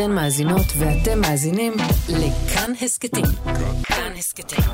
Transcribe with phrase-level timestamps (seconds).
[0.00, 1.72] אתן מאזינות ואתם מאזינים
[2.08, 3.24] לכאן הסכתים.
[3.82, 4.64] כאן הסכתים,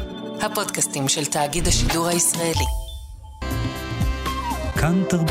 [0.40, 2.64] הפודקאסטים של תאגיד השידור הישראלי.
[4.74, 5.28] כאן תרבות.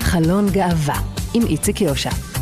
[0.00, 1.00] חלון גאווה
[1.34, 2.35] עם איציק יושע.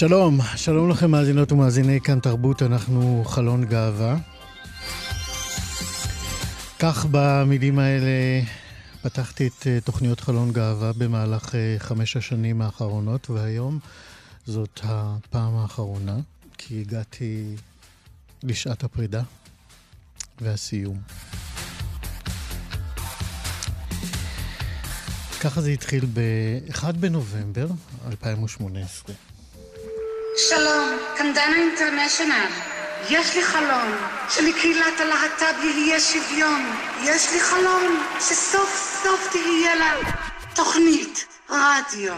[0.00, 4.16] שלום, שלום לכם מאזינות ומאזיני כאן תרבות, אנחנו חלון גאווה.
[6.78, 8.42] כך במילים האלה
[9.02, 13.78] פתחתי את אה, תוכניות חלון גאווה במהלך אה, חמש השנים האחרונות, והיום
[14.46, 16.16] זאת הפעם האחרונה,
[16.58, 17.56] כי הגעתי
[18.42, 19.22] לשעת הפרידה
[20.40, 21.00] והסיום.
[25.40, 27.66] ככה זה התחיל ב-1 בנובמבר
[28.06, 29.29] 2018.
[30.36, 32.46] שלום, כאן דנה אינטרנשיונל.
[33.10, 33.92] יש לי חלום
[34.28, 36.60] שלקהילת הלהט"ב יהיה שוויון.
[37.02, 39.92] יש לי חלום שסוף סוף תהיה לה
[40.54, 42.14] תוכנית רדיו.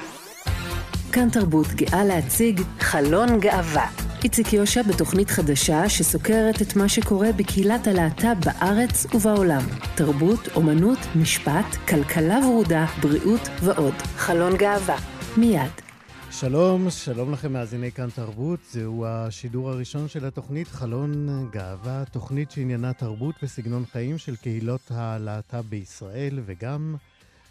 [1.13, 3.87] כאן תרבות גאה להציג חלון גאווה.
[4.25, 9.63] איציק יושע בתוכנית חדשה שסוקרת את מה שקורה בקהילת הלהט"ב בארץ ובעולם.
[9.95, 13.95] תרבות, אומנות, משפט, כלכלה ורודה, בריאות ועוד.
[14.17, 14.97] חלון גאווה.
[15.37, 15.92] מיד.
[16.33, 18.61] שלום, שלום לכם מאזיני כאן תרבות.
[18.71, 25.61] זהו השידור הראשון של התוכנית חלון גאווה, תוכנית שעניינה תרבות וסגנון חיים של קהילות הלהט"ב
[25.69, 26.97] בישראל וגם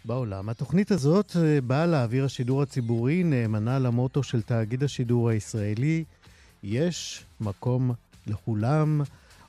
[0.04, 0.48] בעולם.
[0.48, 6.04] התוכנית הזאת אה, באה לאוויר השידור הציבורי נאמנה למוטו של תאגיד השידור הישראלי,
[6.62, 7.90] יש מקום
[8.26, 9.00] לכולם,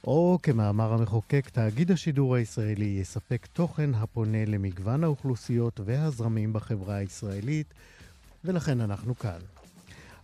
[0.04, 7.73] או כמאמר המחוקק, תאגיד השידור הישראלי יספק תוכן הפונה למגוון האוכלוסיות והזרמים בחברה הישראלית.
[8.45, 9.39] ולכן אנחנו כאן.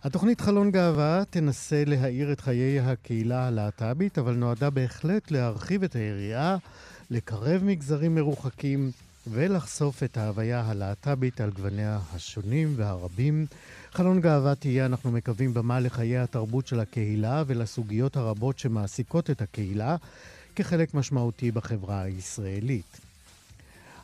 [0.02, 6.56] התוכנית חלון גאווה תנסה להאיר את חיי הקהילה הלהט"בית, אבל נועדה בהחלט להרחיב את היריעה,
[7.10, 8.90] לקרב מגזרים מרוחקים
[9.26, 13.46] ולחשוף את ההוויה הלהט"בית על גווניה השונים והרבים.
[13.92, 19.96] חלון גאווה תהיה, אנחנו מקווים, במה לחיי התרבות של הקהילה ולסוגיות הרבות שמעסיקות את הקהילה
[20.56, 23.09] כחלק משמעותי בחברה הישראלית.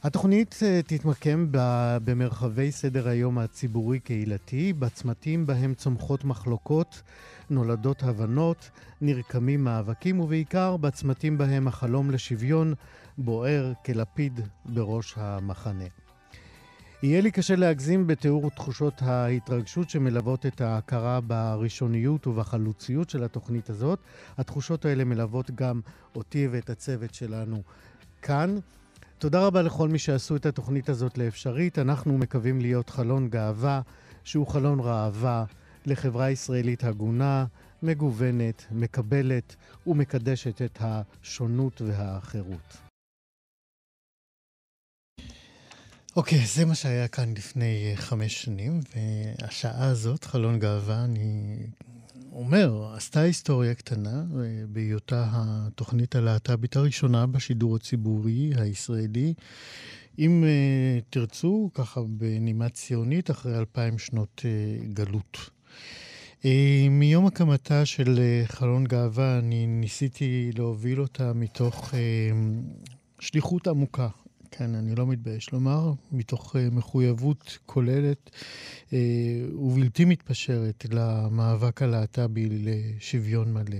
[0.02, 1.46] התוכנית אה, תתמקם
[2.04, 7.02] במרחבי סדר היום הציבורי-קהילתי, בצמתים בהם צומחות מחלוקות,
[7.50, 8.70] נולדות הבנות,
[9.00, 12.74] נרקמים מאבקים, ובעיקר בצמתים בהם החלום לשוויון
[13.18, 15.84] בוער כלפיד בראש המחנה.
[17.02, 23.98] יהיה לי קשה להגזים בתיאור תחושות ההתרגשות שמלוות את ההכרה בראשוניות ובחלוציות של התוכנית הזאת.
[24.38, 25.80] התחושות האלה מלוות גם
[26.14, 27.62] אותי ואת הצוות שלנו
[28.22, 28.58] כאן.
[29.18, 31.78] תודה רבה לכל מי שעשו את התוכנית הזאת לאפשרית.
[31.78, 33.80] אנחנו מקווים להיות חלון גאווה,
[34.24, 35.44] שהוא חלון ראווה
[35.86, 37.46] לחברה ישראלית הגונה,
[37.82, 39.56] מגוונת, מקבלת
[39.86, 42.76] ומקדשת את השונות והאחרות.
[46.16, 51.56] אוקיי, okay, זה מה שהיה כאן לפני חמש שנים, והשעה הזאת, חלון גאווה, אני
[52.36, 59.34] אומר, עשתה היסטוריה קטנה אה, בהיותה התוכנית הלהט"בית הראשונה בשידור הציבורי הישראלי.
[60.18, 65.50] אם uh, תרצו, ככה בנימה ציונית, אחרי אלפיים שנות uh, גלות.
[66.42, 66.46] Uh,
[66.90, 71.96] מיום הקמתה של uh, חלון גאווה, אני ניסיתי להוביל אותה מתוך uh,
[73.20, 74.08] שליחות עמוקה
[74.50, 78.92] כן, אני לא מתבייש לומר, מתוך uh, מחויבות כוללת uh,
[79.54, 83.78] ובלתי מתפשרת למאבק הלהט"בי לשוויון מלא.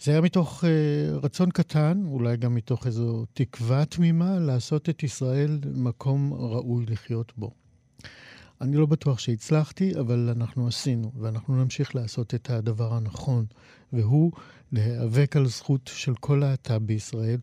[0.00, 0.66] זה היה מתוך uh,
[1.24, 7.50] רצון קטן, אולי גם מתוך איזו תקווה תמימה, לעשות את ישראל מקום ראוי לחיות בו.
[8.60, 13.44] אני לא בטוח שהצלחתי, אבל אנחנו עשינו, ואנחנו נמשיך לעשות את הדבר הנכון,
[13.92, 14.32] והוא
[14.72, 17.38] להיאבק על זכות של כל להט"ב בישראל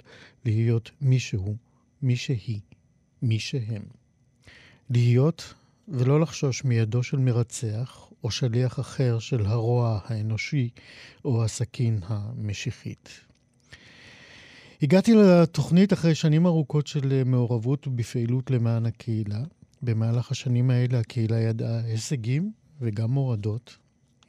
[0.46, 1.56] להיות מישהו
[2.02, 2.60] מי שהיא,
[3.22, 3.84] מי שהם.
[4.90, 5.54] להיות
[5.88, 10.70] ולא לחשוש מידו של מרצח או שליח אחר של הרוע האנושי
[11.26, 13.10] או הסכין המשיחית.
[14.82, 19.44] הגעתי לתוכנית אחרי שנים ארוכות של מעורבות בפעילות למען הקהילה.
[19.82, 22.52] במהלך השנים האלה הקהילה ידעה הישגים
[22.82, 23.78] וגם מורדות.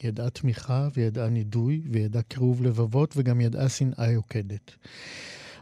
[0.05, 4.75] ידעה תמיכה וידעה נידוי וידעה קירוב לבבות וגם ידעה שנאה יוקדת.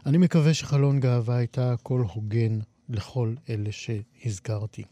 [0.07, 2.59] אני מקווה שחלון גאווה הייתה קול הוגן
[2.89, 4.83] לכל אלה שהזכרתי.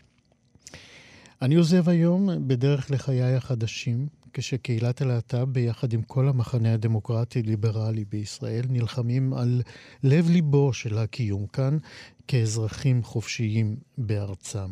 [1.42, 9.34] אני עוזב היום בדרך לחיי החדשים, כשקהילת הלהט"ב, ביחד עם כל המחנה הדמוקרטי-ליברלי בישראל, נלחמים
[9.34, 9.62] על
[10.04, 11.78] לב-ליבו של הקיום כאן
[12.28, 14.70] כאזרחים חופשיים בארצם.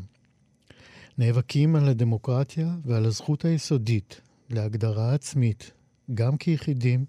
[1.18, 5.72] נאבקים על הדמוקרטיה ועל הזכות היסודית להגדרה עצמית,
[6.13, 7.06] גם כיחידים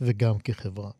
[0.00, 0.90] וגם כחברה.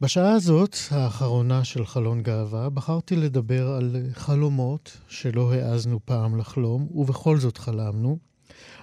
[0.00, 7.38] בשעה הזאת, האחרונה של חלון גאווה, בחרתי לדבר על חלומות שלא העזנו פעם לחלום, ובכל
[7.38, 8.18] זאת חלמנו,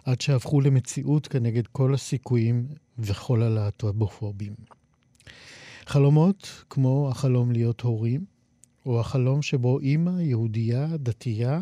[0.06, 2.68] עד שהפכו למציאות כנגד כל הסיכויים
[3.00, 4.54] וכל הלהט"בופובים.
[5.86, 8.26] חלומות כמו החלום להיות הורים,
[8.86, 11.60] או החלום שבו אימא יהודייה דתייה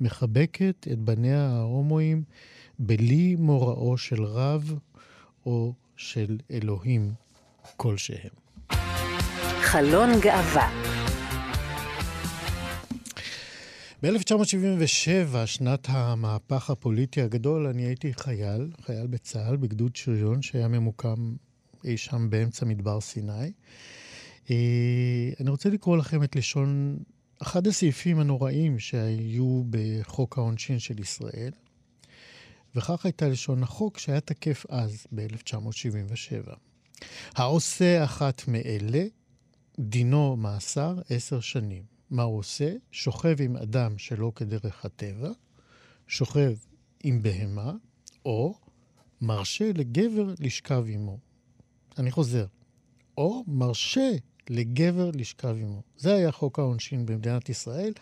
[0.00, 2.24] מחבקת את בניה ההומואים
[2.78, 4.78] בלי מוראו של רב
[5.46, 7.12] או של אלוהים
[7.76, 8.41] כלשהם.
[9.72, 10.70] חלון גאווה
[14.02, 21.34] ב-1977, שנת המהפך הפוליטי הגדול, אני הייתי חייל, חייל בצה"ל, בגדוד שריון, שהיה ממוקם
[21.84, 23.52] אי שם באמצע מדבר סיני.
[24.50, 26.98] אה, אני רוצה לקרוא לכם את לשון,
[27.42, 31.52] אחד הסעיפים הנוראים שהיו בחוק העונשין של ישראל,
[32.74, 36.54] וכך הייתה לשון החוק שהיה תקף אז, ב-1977.
[37.34, 39.04] העושה אחת מאלה,
[39.78, 41.82] דינו מאסר עשר שנים.
[42.10, 42.74] מה הוא עושה?
[42.90, 45.30] שוכב עם אדם שלא כדרך הטבע,
[46.06, 46.54] שוכב
[47.02, 47.72] עם בהמה,
[48.24, 48.54] או
[49.20, 51.18] מרשה לגבר לשכב עמו.
[51.98, 52.46] אני חוזר,
[53.16, 54.10] או מרשה
[54.50, 55.82] לגבר לשכב עמו.
[55.96, 57.92] זה היה חוק העונשין במדינת ישראל,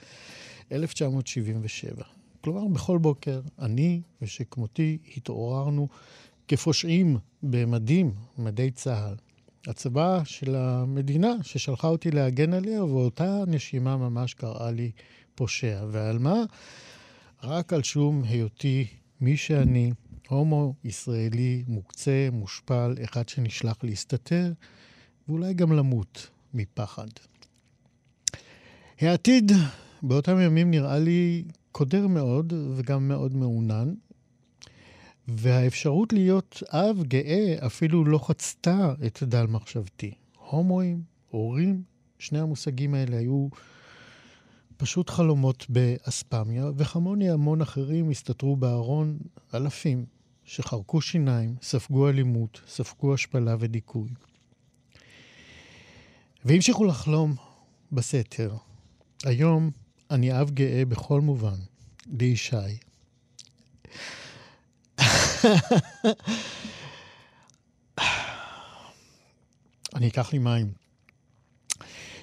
[0.73, 2.05] 1977.
[2.41, 5.89] כלומר, בכל בוקר אני ושכמותי התעוררנו
[6.49, 9.30] כפושעים במדים, מדי צה"ל.
[9.67, 14.91] הצבא של המדינה ששלחה אותי להגן עליה, ובאותה נשימה ממש קראה לי
[15.35, 15.85] פושע.
[15.91, 16.45] ועל מה?
[17.43, 18.87] רק על שום היותי
[19.21, 19.93] מי שאני,
[20.29, 24.53] הומו ישראלי מוקצה, מושפל, אחד שנשלח להסתתר,
[25.29, 27.09] ואולי גם למות מפחד.
[29.01, 29.53] העתיד
[30.03, 33.95] באותם ימים נראה לי קודר מאוד וגם מאוד מעונן,
[35.37, 40.15] והאפשרות להיות אב גאה אפילו לא חצתה את דל מחשבתי.
[40.37, 41.83] הומואים, הורים,
[42.19, 43.49] שני המושגים האלה היו
[44.77, 49.19] פשוט חלומות באספמיה, וכמוני המון אחרים הסתתרו בארון
[49.55, 50.07] אלפים
[50.45, 54.09] שחרקו שיניים, ספגו אלימות, ספגו השפלה ודיכוי.
[56.45, 57.35] והמשיכו לחלום
[57.93, 58.57] בסתר.
[59.25, 59.71] היום
[60.11, 61.59] אני אב גאה בכל מובן,
[62.07, 62.57] לישי.
[69.95, 70.73] אני אקח לי מים.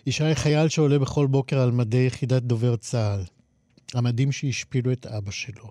[0.05, 3.23] ישי חייל שעולה בכל בוקר על מדי יחידת דובר צה"ל.
[3.93, 5.69] המדים שהשפילו את אבא שלו.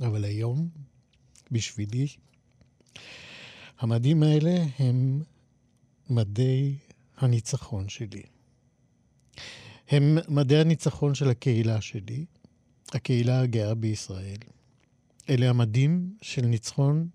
[0.00, 0.68] אבל היום,
[1.50, 2.06] בשבילי,
[3.78, 5.22] המדים האלה הם
[6.10, 6.74] מדי
[7.16, 8.22] הניצחון שלי.
[9.88, 12.24] הם מדי הניצחון של הקהילה שלי,
[12.92, 14.36] הקהילה הגאה בישראל.
[15.28, 17.08] אלה המדים של ניצחון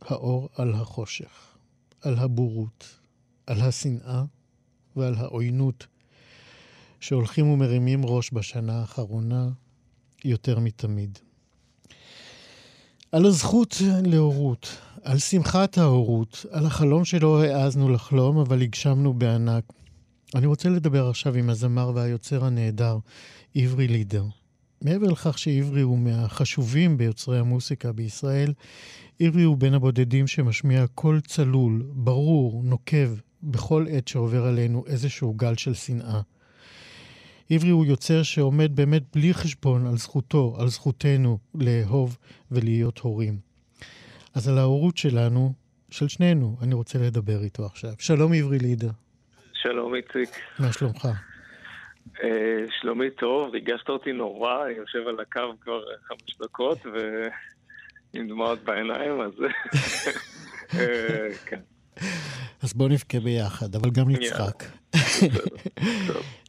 [0.00, 1.58] האור על החושך,
[2.00, 2.98] על הבורות,
[3.46, 4.24] על השנאה
[4.96, 5.86] ועל העוינות
[7.00, 9.48] שהולכים ומרימים ראש בשנה האחרונה
[10.24, 11.18] יותר מתמיד.
[13.12, 13.76] על הזכות
[14.06, 19.64] להורות, על שמחת ההורות, על החלום שלא העזנו לחלום, אבל הגשמנו בענק.
[20.34, 22.98] אני רוצה לדבר עכשיו עם הזמר והיוצר הנהדר,
[23.54, 24.24] עברי לידר.
[24.82, 28.52] מעבר לכך שעברי הוא מהחשובים ביוצרי המוסיקה בישראל,
[29.20, 33.08] עברי הוא בין הבודדים שמשמיע קול צלול, ברור, נוקב,
[33.42, 36.20] בכל עת שעובר עלינו איזשהו גל של שנאה.
[37.50, 42.16] עברי הוא יוצר שעומד באמת בלי חשבון על זכותו, על זכותנו לאהוב
[42.50, 43.38] ולהיות הורים.
[44.34, 45.52] אז על ההורות שלנו,
[45.90, 47.92] של שנינו, אני רוצה לדבר איתו עכשיו.
[47.98, 48.90] שלום עברי לידר.
[49.52, 50.36] שלום איציק.
[50.58, 51.08] מה שלומך?
[52.22, 58.58] אה, שלומי טוב, ריגשת אותי נורא, אני יושב על הקו כבר חמש דקות ועם דמעות
[58.64, 59.32] בעיניים, אז
[60.78, 61.60] אה, כן.
[62.62, 64.64] אז בוא נבכה ביחד, אבל גם נצחק.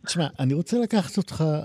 [0.05, 1.63] תשמע, אני רוצה לקחת אותך אה,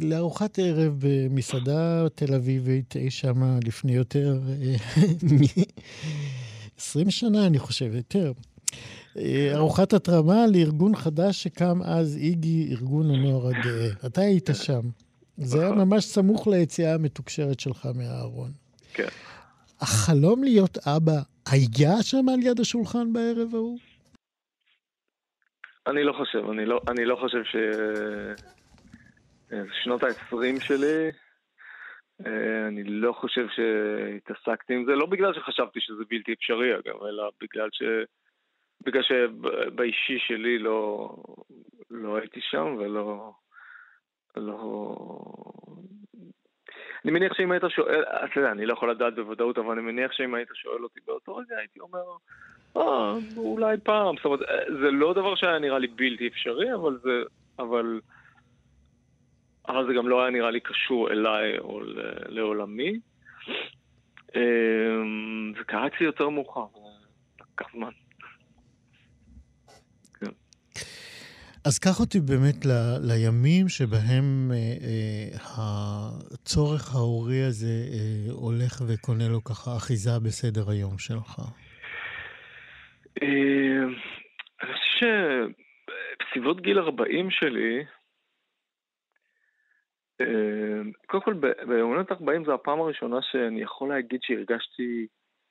[0.00, 4.38] לארוחת ערב במסעדה תל אביבית, אי שמה לפני יותר
[5.32, 8.32] מ-20 שנה, אני חושב, יותר.
[9.18, 14.06] אה, ארוחת התרמה לארגון חדש שקם אז, איגי, ארגון הנוער הגאה.
[14.06, 14.80] אתה היית שם.
[15.36, 18.50] זה היה ממש סמוך ליציאה המתוקשרת שלך מהארון.
[18.94, 19.08] כן.
[19.80, 21.20] החלום להיות אבא
[21.52, 23.78] היה שם על יד השולחן בערב ההוא?
[25.86, 27.56] אני לא חושב, אני לא, אני לא חושב ש...
[29.82, 31.10] שנות ה-20 שלי,
[32.26, 37.30] אה, אני לא חושב שהתעסקתי עם זה, לא בגלל שחשבתי שזה בלתי אפשרי אגב, אלא
[37.40, 37.82] בגלל ש...
[38.84, 41.08] בגלל שבאישי שלי לא,
[41.90, 43.32] לא הייתי שם ולא...
[44.36, 44.96] לא...
[47.04, 50.12] אני מניח שאם היית שואל, אתה יודע, אני לא יכול לדעת בוודאות, אבל אני מניח
[50.12, 52.02] שאם היית שואל אותי באותו רגע, הייתי אומר,
[52.76, 54.16] אה, אולי פעם.
[54.16, 54.40] זאת אומרת,
[54.80, 57.22] זה לא דבר שהיה נראה לי בלתי אפשרי, אבל זה...
[57.58, 58.00] אבל...
[59.68, 61.80] אבל זה גם לא היה נראה לי קשור אליי או
[62.28, 63.00] לעולמי.
[64.36, 66.66] אמ, קרה אצלי יותר מאוחר,
[67.40, 67.90] לקח זמן.
[70.20, 70.30] כן.
[71.66, 72.72] אז קח אותי באמת ל,
[73.08, 80.98] לימים שבהם אה, אה, הצורך ההורי הזה אה, הולך וקונה לו ככה אחיזה בסדר היום
[80.98, 81.32] שלך.
[83.22, 83.82] אה,
[84.62, 85.46] אני חושב
[86.20, 87.84] שבסביבות גיל 40 שלי,
[90.20, 91.34] אמ, קודם כל,
[91.68, 95.06] באמנות 40 זו הפעם הראשונה שאני יכול להגיד שהרגשתי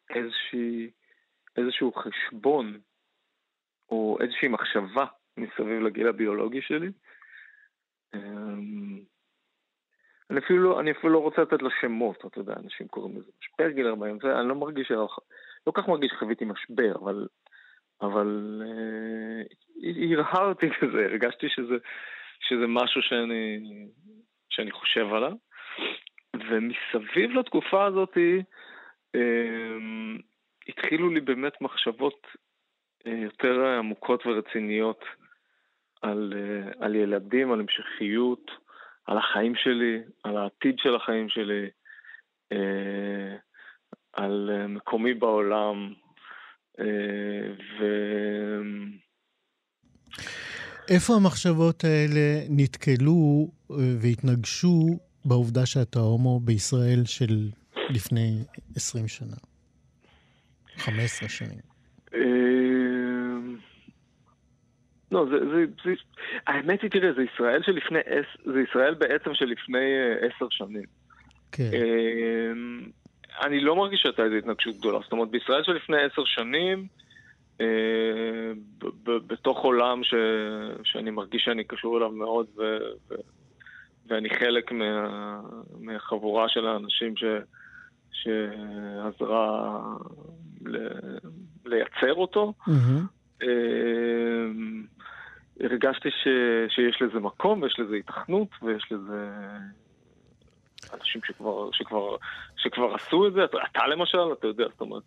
[0.09, 0.89] איזושהי,
[1.57, 2.79] איזשהו חשבון
[3.89, 5.05] או איזושהי מחשבה
[5.37, 6.89] מסביב לגיל הביולוגי שלי.
[8.15, 8.99] אמ,
[10.29, 13.31] אני אפילו, לא, אני אפילו לא רוצה לתת לה שמות, אתה יודע, אנשים קוראים לזה
[13.41, 14.91] משבר גיל 40, זה, אני לא מרגיש,
[15.67, 17.27] לא כך מרגיש שחוויתי משבר, אבל,
[18.01, 21.75] אבל אה, הרהרתי כזה, הרגשתי שזה,
[22.39, 23.59] שזה משהו שאני
[24.49, 25.31] שאני חושב עליו.
[26.35, 28.17] ומסביב לתקופה הזאת
[29.15, 29.77] אה,
[30.67, 32.27] התחילו לי באמת מחשבות
[33.07, 35.05] אה, יותר עמוקות ורציניות
[36.05, 38.51] על, אה, על ילדים, על המשכיות,
[39.05, 41.69] על החיים שלי, על העתיד של החיים שלי,
[42.51, 43.35] אה,
[44.13, 45.93] על אה, מקומי בעולם.
[47.79, 47.85] ו...
[50.89, 53.47] איפה המחשבות האלה נתקלו
[54.01, 57.49] והתנגשו בעובדה שאתה הומו בישראל של
[57.89, 58.43] לפני
[58.75, 59.35] 20 שנה?
[60.77, 61.75] 15 שנים.
[65.11, 65.91] לא, זה, זה, זה,
[66.47, 67.99] האמת היא, תראה, זה ישראל שלפני,
[68.45, 70.85] זה ישראל בעצם שלפני אה, עשר שנים.
[71.51, 71.69] כן.
[73.41, 74.99] אני לא מרגיש שהייתה איזו התנגשות גדולה.
[75.03, 76.87] זאת אומרת, בישראל שלפני עשר שנים,
[77.61, 78.51] אה,
[79.03, 80.13] בתוך עולם ש,
[80.83, 82.77] שאני מרגיש שאני קשור אליו מאוד ו,
[83.09, 83.15] ו,
[84.07, 85.41] ואני חלק מה,
[85.79, 87.23] מהחבורה של האנשים ש,
[88.11, 89.81] שעזרה
[90.65, 90.77] ל,
[91.65, 92.53] לייצר אותו.
[92.59, 93.45] Mm-hmm.
[95.59, 96.27] הרגשתי ש,
[96.75, 99.29] שיש לזה מקום ויש לזה התכנות ויש לזה
[100.93, 102.15] אנשים שכבר, שכבר,
[102.57, 105.03] שכבר עשו את זה, אתה, אתה למשל, אתה יודע, זאת אומרת,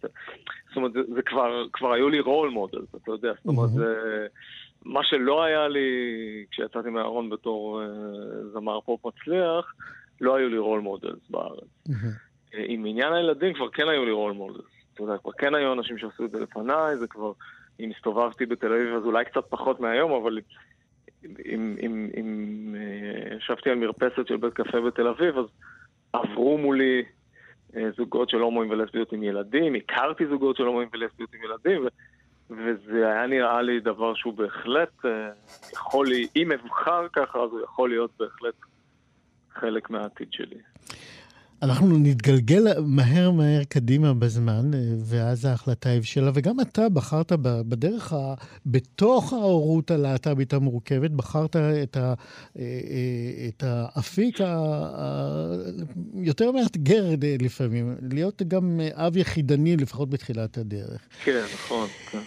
[0.69, 4.27] זאת אומרת זה, זה כבר, כבר היו לי role model, אתה יודע, זאת אומרת, זה,
[4.85, 5.89] מה שלא היה לי
[6.51, 9.75] כשיצאתי מהארון בתור uh, זמר פופ מצליח,
[10.21, 11.69] לא היו לי role models בארץ.
[11.89, 11.93] Uh,
[12.55, 14.65] עם עניין הילדים כבר כן היו לי role models.
[14.95, 17.33] אתה יודע, כבר כן היו אנשים שעשו את זה לפניי, זה כבר,
[17.81, 20.39] אם הסתובבתי בתל אביב אז אולי קצת פחות מהיום, אבל
[21.25, 25.45] אם, אם, אם אה, ישבתי על מרפסת של בית קפה בתל אביב, אז
[26.13, 27.03] עברו מולי
[27.77, 31.89] אה, זוגות של הומואים ולסביות עם ילדים, הכרתי זוגות של הומואים ולסביות עם ילדים, ו,
[32.51, 35.31] וזה היה נראה לי דבר שהוא בהחלט אה,
[35.73, 36.07] יכול,
[36.37, 38.55] אם אבחר ככה, אז הוא יכול להיות בהחלט
[39.53, 40.59] חלק מהעתיד שלי.
[41.63, 48.35] אנחנו נתגלגל מהר מהר קדימה בזמן, אה, ואז ההחלטה הבשלה, וגם אתה בחרת בדרך, ה...
[48.67, 52.15] בתוך ההורות הלהט"בית המורכבת, בחרת את, ה...
[52.59, 54.39] אה, אה, את האפיק
[56.15, 57.05] היותר מאתגר
[57.41, 61.01] לפעמים, להיות גם אב יחידני, לפחות בתחילת הדרך.
[61.25, 61.89] כן, נכון.
[62.11, 62.19] כן.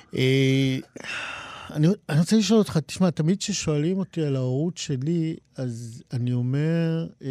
[1.75, 7.07] אני, אני רוצה לשאול אותך, תשמע, תמיד כששואלים אותי על ההורות שלי, אז אני אומר
[7.23, 7.29] אה,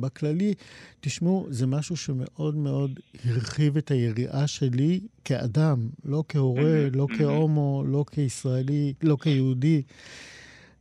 [0.00, 0.54] בכללי,
[1.00, 6.88] תשמעו, זה משהו שמאוד מאוד הרחיב את היריעה שלי כאדם, לא כהורה.
[6.94, 7.06] לא.
[7.18, 9.82] כהומו, לא כישראלי, לא כיהודי,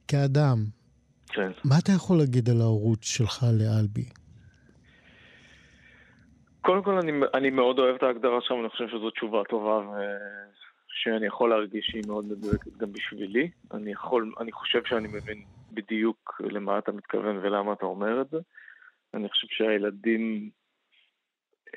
[0.08, 0.58] כאדם.
[1.28, 1.52] כן.
[1.64, 4.06] מה אתה יכול להגיד על ההורות שלך לאלבי?
[6.62, 9.94] קודם כל, אני, אני מאוד אוהב את ההגדרה שלך, ואני חושב שזו תשובה טובה, ו...
[10.96, 13.50] שאני יכול להרגיש שהיא מאוד מדויקת גם בשבילי.
[13.74, 18.38] אני, יכול, אני חושב שאני מבין בדיוק למה אתה מתכוון ולמה אתה אומר את זה.
[19.14, 20.50] אני חושב שהילדים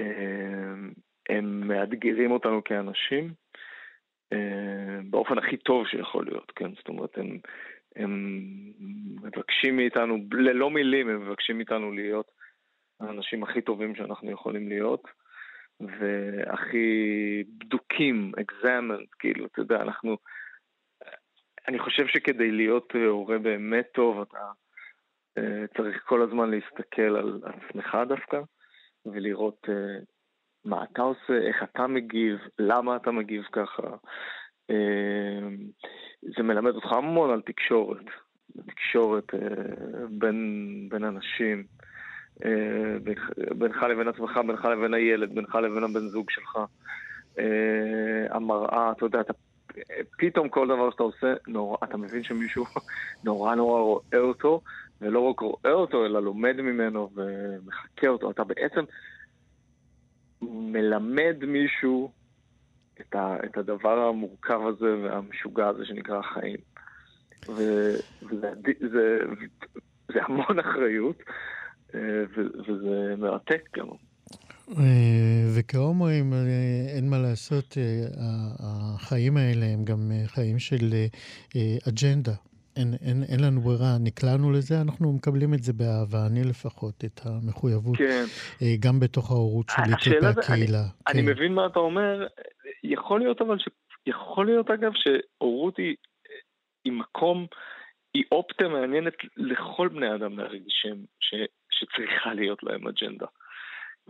[0.00, 0.74] אה,
[1.28, 3.32] הם מאתגרים אותנו כאנשים
[4.32, 6.74] אה, באופן הכי טוב שיכול להיות, כן?
[6.74, 7.38] זאת אומרת, הם,
[7.96, 8.42] הם
[9.22, 12.30] מבקשים מאיתנו, ללא מילים, הם מבקשים מאיתנו להיות
[13.00, 15.08] האנשים הכי טובים שאנחנו יכולים להיות.
[15.80, 20.16] והכי בדוקים, examined, כאילו, אתה יודע, אנחנו...
[21.68, 24.50] אני חושב שכדי להיות הורה באמת טוב, אתה
[25.38, 25.42] uh,
[25.76, 28.40] צריך כל הזמן להסתכל על עצמך דווקא,
[29.06, 30.04] ולראות uh,
[30.64, 33.96] מה אתה עושה, איך אתה מגיב, למה אתה מגיב ככה.
[36.36, 38.04] זה מלמד אותך המון על תקשורת,
[38.66, 39.24] תקשורת
[40.10, 41.64] בין, בין אנשים,
[43.58, 46.58] בינך לבין עצמך, בינך לבין הילד, בינך לבין הבן זוג שלך.
[47.36, 47.40] Uh,
[48.30, 49.32] המראה, אתה יודע, אתה
[50.18, 52.64] פתאום כל דבר שאתה עושה, נורא, אתה מבין שמישהו
[53.24, 54.60] נורא נורא רואה אותו,
[55.00, 58.30] ולא רק רואה אותו, אלא לומד ממנו ומחקה אותו.
[58.30, 58.84] אתה בעצם
[60.42, 62.12] מלמד מישהו
[63.00, 66.56] את, ה, את הדבר המורכב הזה והמשוגע הזה שנקרא החיים.
[67.48, 68.52] וזה
[68.92, 69.18] זה,
[70.12, 71.34] זה המון אחריות, אה,
[71.94, 73.86] וזה מרתק גם.
[74.78, 76.38] אה, וכהומואים, אה,
[76.96, 77.76] אין מה לעשות,
[78.58, 80.86] החיים האלה הם גם חיים של
[81.88, 82.32] אג'נדה.
[82.78, 87.20] אין, אין, אין לנו ברירה, נקלענו לזה, אנחנו מקבלים את זה באהבה, אני לפחות, את
[87.24, 88.24] המחויבות, כן.
[88.62, 90.78] אה, גם בתוך ההורות שלי כלפי הקהילה.
[90.78, 91.18] אני, כן.
[91.18, 92.26] אני מבין מה אתה אומר,
[92.84, 93.68] יכול להיות אבל, ש...
[94.06, 95.96] יכול להיות אגב שהורות היא,
[96.84, 97.46] היא מקום,
[98.14, 101.04] היא אופציה מעניינת לכל בני אדם להרגיש שהם.
[101.78, 103.26] שצריכה להיות להם אג'נדה.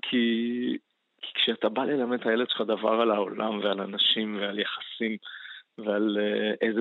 [0.03, 0.79] כי,
[1.23, 5.17] כי כשאתה בא ללמד את הילד שלך דבר על העולם ועל אנשים ועל יחסים,
[5.79, 6.81] ועל, אה, איזה,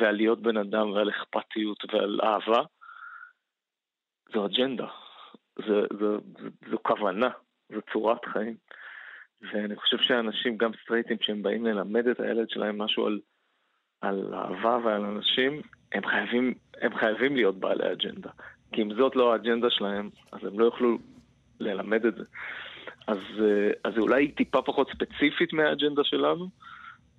[0.00, 2.62] ועל להיות בן אדם ועל אכפתיות ועל אהבה,
[4.34, 4.88] זו אג'נדה,
[5.58, 7.28] זו, זו, זו, זו כוונה,
[7.74, 8.56] זו צורת חיים.
[9.42, 13.20] ואני חושב שאנשים, גם סטרייטים, כשהם באים ללמד את הילד שלהם משהו על,
[14.00, 15.62] על אהבה ועל אנשים,
[15.92, 18.30] הם חייבים, הם חייבים להיות בעלי אג'נדה.
[18.72, 20.98] כי אם זאת לא האג'נדה שלהם, אז הם לא יוכלו
[21.60, 22.24] ללמד את זה.
[23.06, 26.48] אז, אה, אז אולי היא טיפה פחות ספציפית מהאג'נדה שלנו,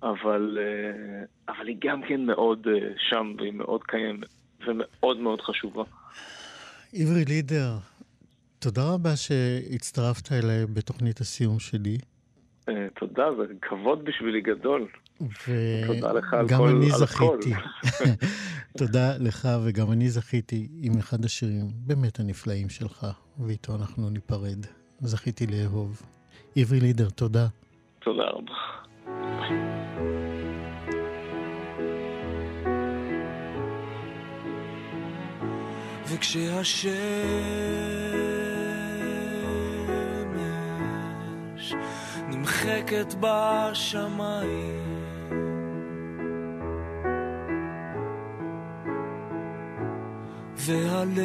[0.02, 4.28] אבל, אה, אבל היא גם כן מאוד אה, שם, והיא מאוד קיימת,
[4.66, 5.82] ומאוד מאוד חשובה.
[6.94, 7.72] עברי לידר,
[8.58, 11.98] תודה רבה שהצטרפת אליי בתוכנית הסיום שלי.
[12.98, 14.86] תודה, זה כבוד בשבילי גדול.
[15.20, 16.54] ותודה לך על כל...
[16.54, 17.52] גם אני זכיתי.
[18.78, 23.06] תודה לך, וגם אני זכיתי עם אחד השירים באמת הנפלאים שלך,
[23.38, 24.66] ואיתו אנחנו ניפרד.
[25.00, 26.02] זכיתי לאהוב.
[26.56, 27.46] עברי לידר, תודה.
[27.98, 28.54] תודה רבה.
[36.08, 36.86] וכשהשמש
[42.28, 44.93] נמחקת בשמיים
[50.66, 51.24] והלב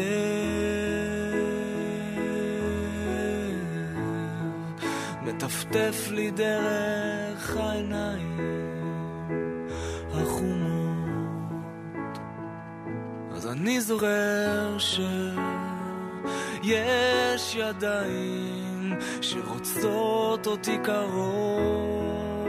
[5.21, 8.39] מטפטף לי דרך העיניים
[10.13, 10.69] החומות
[13.51, 14.77] אני זוכר
[16.61, 22.47] שיש ידיים שרוצות אותי קרוב.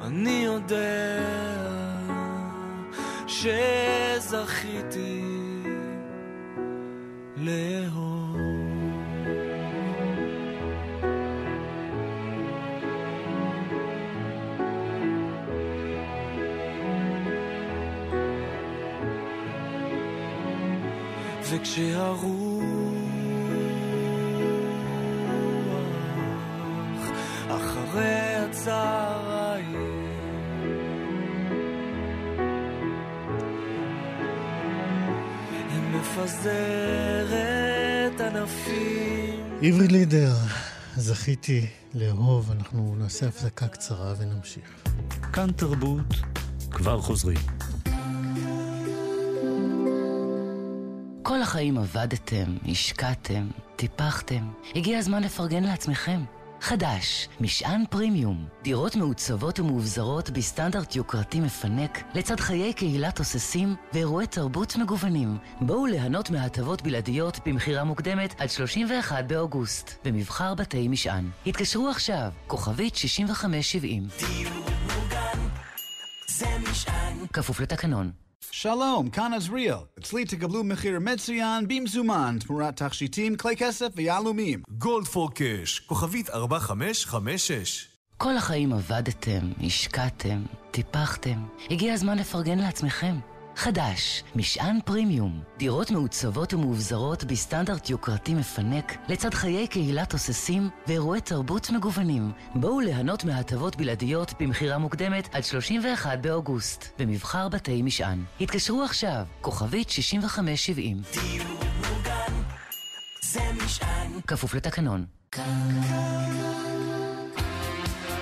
[0.00, 1.29] אני יודע
[3.40, 5.22] שזכיתי
[7.36, 8.36] לאהוב.
[21.50, 22.60] וכשהרוח
[27.48, 28.19] אחרי
[36.24, 40.34] מפזרת ענפים עברי לידר,
[40.96, 44.82] זכיתי לאהוב, אנחנו נעשה הפסקה קצרה ונמשיך.
[45.32, 46.14] כאן תרבות,
[46.70, 47.38] כבר חוזרים.
[51.22, 54.50] כל החיים עבדתם, השקעתם, טיפחתם.
[54.74, 56.20] הגיע הזמן לפרגן לעצמכם.
[56.60, 58.48] חדש, משען פרימיום.
[58.62, 65.38] דירות מעוצבות ומאובזרות בסטנדרט יוקרתי מפנק, לצד חיי קהילה תוססים ואירועי תרבות מגוונים.
[65.60, 71.30] בואו ליהנות מהטבות בלעדיות במכירה מוקדמת עד 31 באוגוסט, במבחר בתי משען.
[71.46, 74.08] התקשרו עכשיו, כוכבית 6570.
[74.18, 75.38] דיור מוגן,
[76.28, 77.26] זה משען.
[77.32, 78.10] כפוף לתקנון.
[78.50, 79.76] שלום, כאן עזריאל.
[79.98, 84.62] אצלי תקבלו מחיר מצוין במזומן תמורת תכשיטים, כלי כסף ויהלומים.
[84.70, 87.88] גולד פור קאש, כוכבית 4556.
[88.16, 91.44] כל החיים עבדתם, השקעתם, טיפחתם.
[91.70, 93.14] הגיע הזמן לפרגן לעצמכם.
[93.60, 95.42] חדש, משען פרימיום.
[95.58, 102.32] דירות מעוצבות ומאובזרות בסטנדרט יוקרתי מפנק, לצד חיי קהילה תוססים ואירועי תרבות מגוונים.
[102.54, 108.24] בואו ליהנות מהטבות בלעדיות במכירה מוקדמת עד 31 באוגוסט, במבחר בתי משען.
[108.40, 111.02] התקשרו עכשיו, כוכבית 6570.
[111.12, 111.46] דיור
[111.76, 112.32] מוגן,
[113.22, 114.12] זה משען.
[114.26, 115.04] כפוף לתקנון.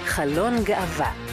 [0.07, 1.28] חלון גאווה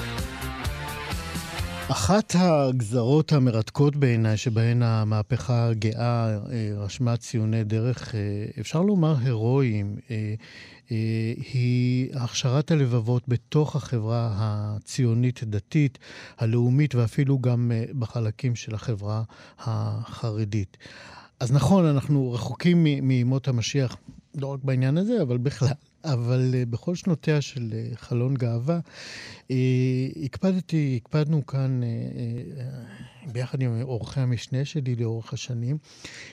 [1.91, 6.37] אחת הגזרות המרתקות בעיניי שבהן המהפכה הגאה אה,
[6.77, 8.19] רשמה ציוני דרך, אה,
[8.59, 10.35] אפשר לומר הירואיים, אה,
[11.53, 15.97] היא הכשרת הלבבות בתוך החברה הציונית-דתית,
[16.37, 19.23] הלאומית ואפילו גם בחלקים של החברה
[19.59, 20.77] החרדית.
[21.39, 23.95] אז נכון, אנחנו רחוקים מימות המשיח,
[24.35, 25.67] לא רק בעניין הזה, אבל בכלל.
[26.13, 29.51] אבל uh, בכל שנותיה של uh, חלון גאווה, uh,
[30.23, 31.81] הקפדתי, הקפדנו כאן,
[33.31, 35.77] ביחד עם עורכי המשנה שלי לאורך השנים,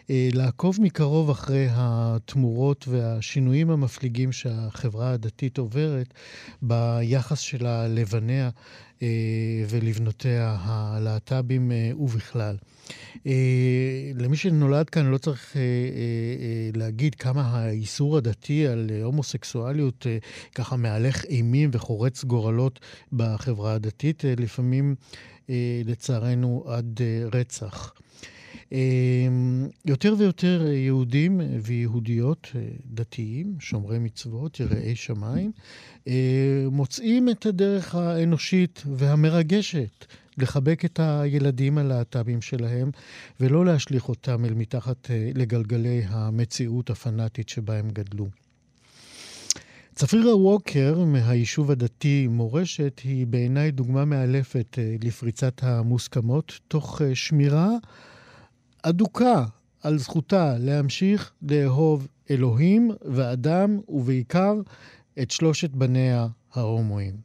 [0.00, 6.14] uh, לעקוב מקרוב אחרי התמורות והשינויים המפליגים שהחברה הדתית עוברת
[6.62, 8.50] ביחס שלה לבניה
[8.98, 9.02] uh,
[9.68, 12.56] ולבנותיה הלהט"בים uh, ובכלל.
[13.26, 20.06] אה, למי שנולד כאן לא צריך אה, אה, להגיד כמה האיסור הדתי על הומוסקסואליות
[20.54, 22.80] ככה מהלך אימים וחורץ גורלות
[23.12, 24.94] בחברה הדתית, לפעמים
[25.84, 27.00] לצערנו עד
[27.32, 27.94] רצח.
[29.84, 32.52] יותר ויותר יהודים ויהודיות
[32.86, 35.52] דתיים, שומרי מצוות, יראי שמיים,
[36.70, 40.06] מוצאים את הדרך האנושית והמרגשת
[40.38, 42.90] לחבק את הילדים הלהט"בים שלהם,
[43.40, 48.41] ולא להשליך אותם אל מתחת אה, לגלגלי המציאות הפנאטית שבה הם גדלו.
[50.02, 57.68] צפירה ווקר מהיישוב הדתי מורשת היא בעיניי דוגמה מאלפת אה, לפריצת המוסכמות, תוך אה, שמירה
[58.82, 59.44] אדוקה
[59.82, 64.54] על זכותה להמשיך לאהוב אלוהים ואדם, ובעיקר
[65.22, 67.16] את שלושת בניה ההומואים.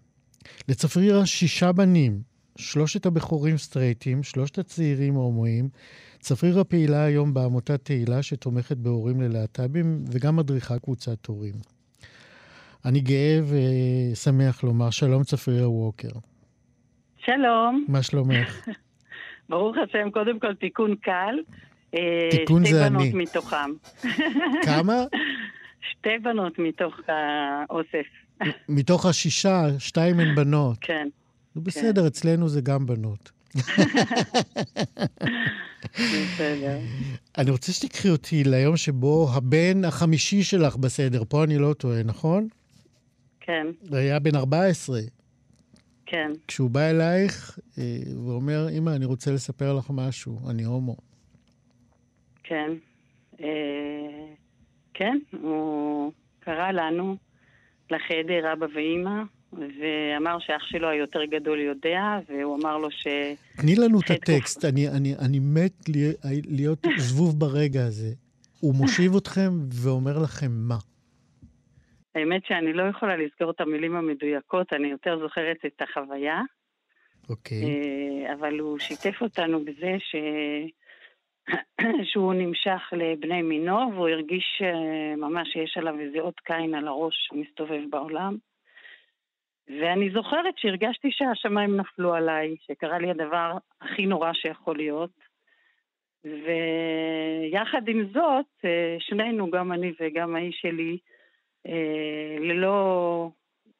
[0.67, 2.21] לצפרירה שישה בנים,
[2.57, 5.69] שלושת הבכורים סטרייטים, שלושת הצעירים הומואים.
[6.19, 11.76] צפרירה פעילה היום בעמותת תהילה שתומכת בהורים ללהט"בים וגם מדריכה קבוצת הורים.
[12.87, 16.09] אני גאה ושמח לומר שלום צפרירה ווקר.
[17.25, 17.85] שלום.
[17.87, 18.67] מה שלומך?
[19.49, 21.35] ברוך השם, קודם כל תיקון קל.
[21.93, 22.99] אה, תיקון זה אני.
[22.99, 23.71] שתי בנות מתוכם.
[24.67, 24.93] כמה?
[25.91, 28.07] שתי בנות מתוך האוסף.
[28.69, 30.77] מתוך השישה, שתיים הן בנות.
[30.81, 31.07] כן.
[31.55, 32.07] נו, בסדר, כן.
[32.07, 33.31] אצלנו זה גם בנות.
[37.37, 42.47] אני רוצה שתקחי אותי ליום שבו הבן החמישי שלך בסדר, פה אני לא טועה, נכון?
[43.47, 43.67] כן.
[43.91, 44.99] היה בן 14.
[46.05, 46.31] כן.
[46.47, 47.83] כשהוא בא אלייך אה,
[48.27, 50.95] ואומר, אמא, אני רוצה לספר לך משהו, אני הומו.
[52.43, 52.71] כן.
[53.39, 53.47] אה,
[54.93, 57.15] כן, הוא קרא לנו,
[57.91, 59.21] לחדר, אבא ואימא,
[59.53, 63.07] ואמר שאח שלו היותר גדול יודע, והוא אמר לו ש...
[63.57, 65.89] תני לנו את הטקסט, אני, אני, אני מת
[66.47, 68.13] להיות זבוב ברגע הזה.
[68.59, 69.51] הוא מושיב אתכם
[69.83, 70.77] ואומר לכם מה?
[72.17, 76.41] האמת שאני לא יכולה לזכור את המילים המדויקות, אני יותר זוכרת את החוויה.
[77.29, 77.63] אוקיי.
[77.63, 80.15] אה, אבל הוא שיתף אותנו בזה ש...
[82.11, 87.27] שהוא נמשך לבני מינו, והוא הרגיש אה, ממש שיש עליו איזה אות קין על הראש
[87.29, 88.37] שמסתובב בעולם.
[89.67, 95.27] ואני זוכרת שהרגשתי שהשמיים נפלו עליי, שקרה לי הדבר הכי נורא שיכול להיות.
[96.23, 100.97] ויחד עם זאת, אה, שנינו, גם אני וגם האיש שלי,
[102.39, 103.29] ללא...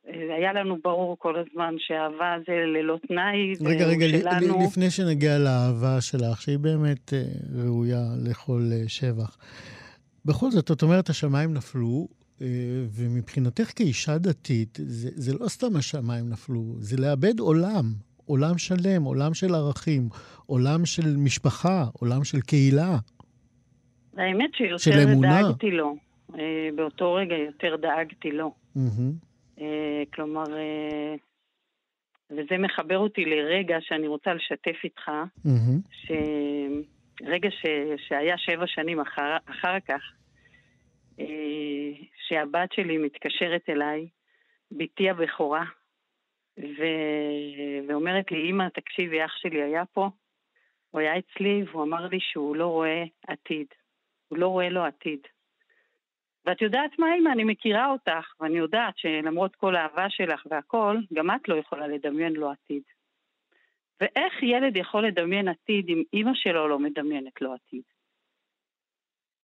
[0.08, 3.54] אה, היה לנו ברור כל הזמן שאהבה זה ללא תנאי.
[3.66, 4.60] רגע, רגע, שלנו...
[4.68, 7.14] לפני שנגיע לאהבה שלך, שהיא באמת
[7.56, 9.38] ראויה לכל שבח.
[10.26, 12.08] בכל זאת, את אומרת, השמיים נפלו,
[12.42, 12.48] אה,
[12.96, 17.86] ומבחינתך כאישה דתית, זה, זה לא סתם השמיים נפלו, זה לאבד עולם,
[18.26, 20.10] עולם שלם, עולם של ערכים,
[20.46, 22.98] עולם של משפחה, עולם של קהילה.
[24.18, 26.07] האמת שיותר דאגתי לו.
[26.38, 28.54] אה, באותו רגע יותר דאגתי לו.
[28.78, 29.62] Mm-hmm.
[30.14, 30.44] כלומר,
[32.30, 36.08] וזה מחבר אותי לרגע שאני רוצה לשתף איתך, mm-hmm.
[37.22, 37.66] שרגע ש...
[38.08, 40.02] שהיה שבע שנים אחר, אחר כך,
[41.20, 41.26] אה,
[42.28, 44.08] שהבת שלי מתקשרת אליי,
[44.72, 45.66] בתי הבכורה,
[46.60, 46.84] ו...
[47.88, 50.10] ואומרת לי, אמא, תקשיבי, אח שלי היה פה,
[50.92, 53.68] הוא היה אצלי, והוא אמר לי שהוא לא רואה עתיד.
[54.28, 55.20] הוא לא רואה לו עתיד.
[56.48, 61.32] ואת יודעת מה, אמא, אני מכירה אותך, ואני יודעת שלמרות כל האהבה שלך והכול, גם
[61.32, 62.84] את לא יכולה לדמיין לו עתיד.
[64.02, 67.82] ואיך ילד יכול לדמיין עתיד אם אימא שלו לא מדמיינת לו עתיד?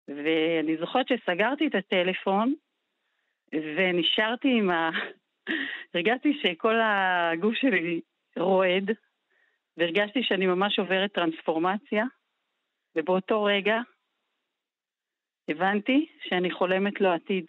[0.08, 2.54] ואני זוכרת שסגרתי את הטלפון
[3.54, 4.90] ונשארתי עם ה...
[5.94, 8.02] הרגשתי שכל הגוף שלי
[8.38, 8.92] רועד,
[9.78, 12.06] והרגשתי שאני ממש עוברת טרנספורמציה,
[12.96, 13.78] ובאותו רגע
[15.50, 17.46] הבנתי שאני חולמת לו עתיד,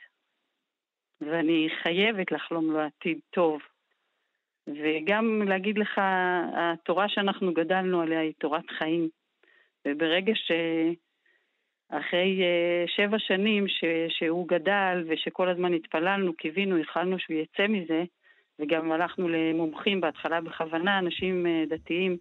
[1.21, 3.61] ואני חייבת לחלום לו עתיד טוב.
[4.69, 6.01] וגם להגיד לך,
[6.57, 9.09] התורה שאנחנו גדלנו עליה היא תורת חיים.
[9.89, 10.33] וברגע
[11.91, 13.85] שאחרי אה, שבע שנים ש...
[14.09, 18.05] שהוא גדל ושכל הזמן התפללנו, קיווינו, ייחלנו שהוא יצא מזה,
[18.59, 22.17] וגם הלכנו למומחים בהתחלה בכוונה, אנשים אה, דתיים,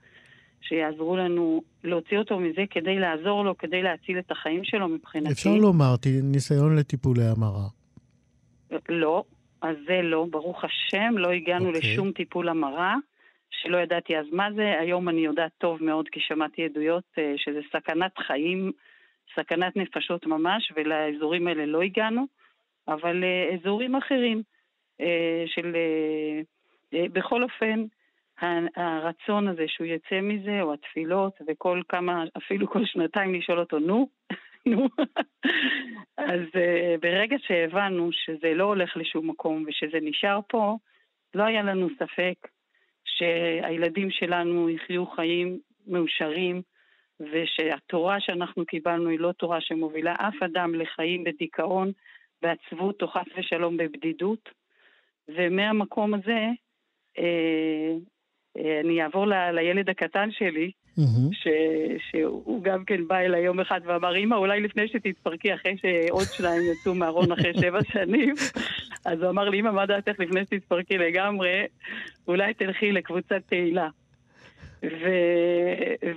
[0.68, 5.32] שיעזרו לנו להוציא אותו מזה כדי לעזור לו, כדי להציל את החיים שלו מבחינתי.
[5.32, 7.68] אפשר לומר, ניסיון לטיפולי המרה.
[8.90, 9.24] לא,
[9.62, 11.76] אז זה לא, ברוך השם, לא הגענו okay.
[11.76, 11.94] אוקיי.
[11.94, 12.96] לשום טיפול המרה,
[13.50, 14.80] שלא ידעתי אז מה זה.
[14.80, 18.72] היום אני יודעת טוב מאוד, כי שמעתי עדויות אה, שזה סכנת חיים,
[19.36, 22.26] סכנת נפשות ממש, ולאזורים האלה לא הגענו,
[22.88, 24.42] אבל אה, אזורים אחרים
[25.02, 25.76] אה, של...
[26.94, 27.86] בכל אופן,
[28.76, 34.10] הרצון הזה שהוא יצא מזה, או התפילות, וכל כמה, אפילו כל שנתיים לשאול אותו, נו,
[34.66, 34.88] נו.
[36.18, 40.78] אז uh, ברגע שהבנו שזה לא הולך לשום מקום ושזה נשאר פה,
[41.34, 42.48] לא היה לנו ספק
[43.06, 46.62] שהילדים שלנו יחיו חיים מאושרים,
[47.20, 51.92] ושהתורה שאנחנו קיבלנו היא לא תורה שמובילה אף אדם לחיים בדיכאון,
[52.42, 54.50] בעצבות או חס ושלום בבדידות.
[55.28, 56.48] ומהמקום הזה,
[57.18, 57.94] אה,
[58.58, 61.32] אני אעבור ל, לילד הקטן שלי, mm-hmm.
[61.32, 61.48] ש,
[62.10, 66.62] שהוא גם כן בא אליי יום אחד ואמר, אמא, אולי לפני שתתפרקי, אחרי שעוד שניים
[66.72, 68.36] יצאו מהארון אחרי שבע שנים,
[69.06, 71.66] אז הוא אמר לי, אמא, מה דעתך לפני שתתפרקי לגמרי,
[72.28, 73.90] אולי תלכי לקבוצת תהילה.
[74.84, 75.08] ו...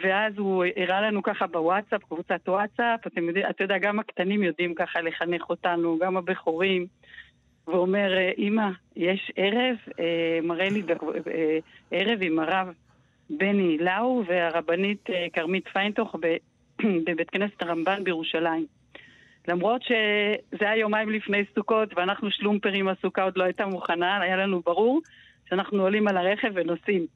[0.03, 5.01] ואז הוא הראה לנו ככה בוואטסאפ, קבוצת וואטסאפ, אתם אתה יודע, גם הקטנים יודעים ככה
[5.01, 6.87] לחנך אותנו, גם הבכורים.
[7.66, 10.83] ואומר, אמא, יש ערב, אה, מראה לי
[11.31, 11.59] אה,
[11.90, 12.68] ערב עם הרב
[13.31, 16.16] בני לאו והרבנית אה, כרמית פיינטוך
[17.07, 18.66] בבית כנסת הרמב"ן בירושלים.
[19.48, 24.61] למרות שזה היה יומיים לפני סוכות ואנחנו שלומפרים, הסוכה עוד לא הייתה מוכנה, היה לנו
[24.61, 25.00] ברור
[25.48, 27.07] שאנחנו עולים על הרכב ונוסעים.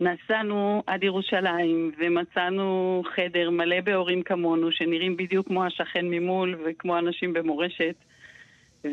[0.00, 7.32] נסענו עד ירושלים ומצאנו חדר מלא בהורים כמונו שנראים בדיוק כמו השכן ממול וכמו אנשים
[7.32, 7.94] במורשת.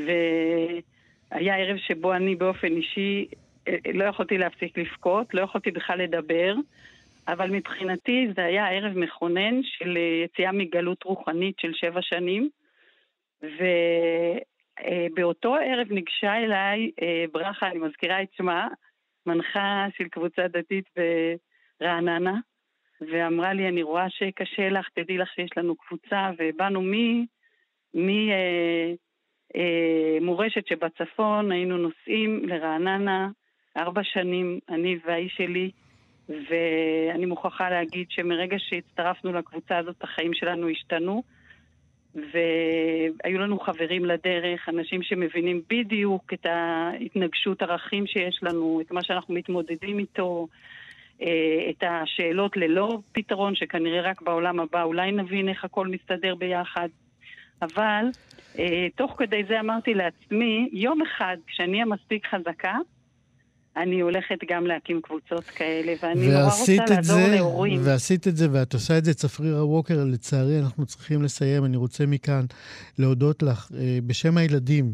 [0.06, 3.28] והיה ערב שבו אני באופן אישי
[3.68, 6.56] אה, לא יכולתי להפסיק לבכות, לא יכולתי בכלל לדבר,
[7.28, 12.50] אבל מבחינתי זה היה ערב מכונן של אה, יציאה מגלות רוחנית של שבע שנים,
[15.10, 18.68] ובאותו ערב ניגשה אליי אה, ברכה, אני מזכירה את שמה,
[19.26, 20.86] מנחה של קבוצה דתית
[21.80, 22.40] ברעננה,
[23.02, 26.94] ואמרה לי, אני רואה שקשה לך, תדעי לך שיש לנו קבוצה, ובאנו מ...
[27.94, 28.94] מ אה,
[30.22, 33.30] מורשת שבצפון, היינו נוסעים לרעננה
[33.78, 35.72] ארבע שנים, אני והאיש שלי,
[36.30, 41.24] ואני מוכרחה להגיד שמרגע שהצטרפנו לקבוצה הזאת, החיים שלנו השתנו,
[42.16, 49.34] והיו לנו חברים לדרך, אנשים שמבינים בדיוק את ההתנגשות ערכים שיש לנו, את מה שאנחנו
[49.34, 50.48] מתמודדים איתו,
[51.22, 56.88] אה, את השאלות ללא פתרון, שכנראה רק בעולם הבא אולי נבין איך הכל מסתדר ביחד.
[57.62, 58.43] אבל אה,
[58.96, 62.78] תוך כדי זה אמרתי לעצמי, יום אחד, כשאני אהיה מספיק חזקה,
[63.78, 67.82] אני הולכת גם להקים קבוצות כאלה, ואני נורא רוצה לעזור זה, להורים.
[67.84, 71.66] ועשית את זה, ואת עושה את זה, צפרירה ווקר, לצערי אנחנו צריכים לסיים.
[71.66, 72.46] אני רוצה מכאן
[73.00, 74.94] להודות לך אה, בשם הילדים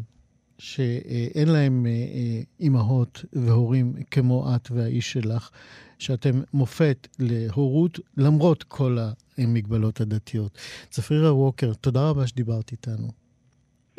[0.58, 5.50] שאין להם אה, אה, אימהות והורים כמו את והאיש שלך,
[5.98, 8.98] שאתם מופת להורות למרות כל
[9.38, 10.58] המגבלות הדתיות.
[10.90, 13.08] צפרירה ווקר, תודה רבה שדיברת איתנו.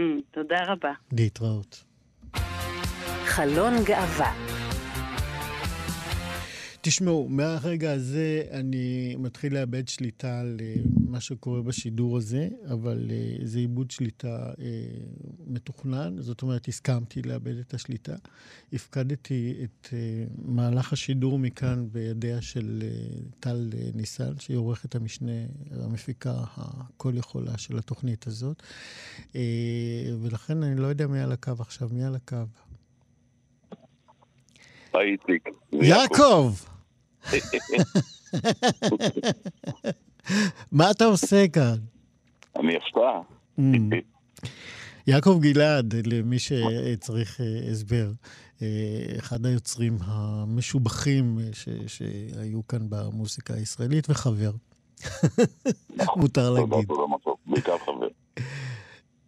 [0.02, 0.92] Mm, תודה רבה.
[1.12, 1.84] להתראות.
[3.26, 4.34] חלון גאווה
[6.84, 10.76] תשמעו, מהרגע הזה אני מתחיל לאבד שליטה על אה,
[11.08, 14.60] מה שקורה בשידור הזה, אבל uh, זה איבוד שליטה uh,
[15.48, 18.15] מתוכנן, זאת אומרת, הסכמתי לאבד את השליטה.
[18.74, 19.94] הפקדתי את
[20.46, 22.84] מהלך השידור מכאן בידיה של
[23.39, 25.32] טל ניסן, שהיא עורכת המשנה,
[25.72, 28.63] המפיקה הכל יכולה של התוכנית הזאת.
[30.22, 32.70] ולכן אני לא יודע מי על הקו עכשיו, מי על הקו?
[34.99, 35.49] איציק.
[35.71, 36.54] יעקב!
[40.71, 41.75] מה אתה עושה כאן?
[42.56, 43.21] אני הפתעה.
[43.60, 43.62] Mm.
[45.08, 48.12] יעקב גלעד, למי שצריך הסבר,
[49.19, 54.51] אחד היוצרים המשובחים ש, שהיו כאן במוזיקה הישראלית וחבר.
[56.15, 56.89] מותר להגיד.
[57.45, 58.08] בעיקר חבר.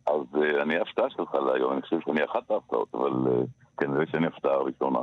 [0.06, 3.12] אז אני ההפתעה שלך להיום, אני חושב שאני אחת ההפתעות, אבל
[3.78, 4.99] כנראה שאני הפתעה הראשונה.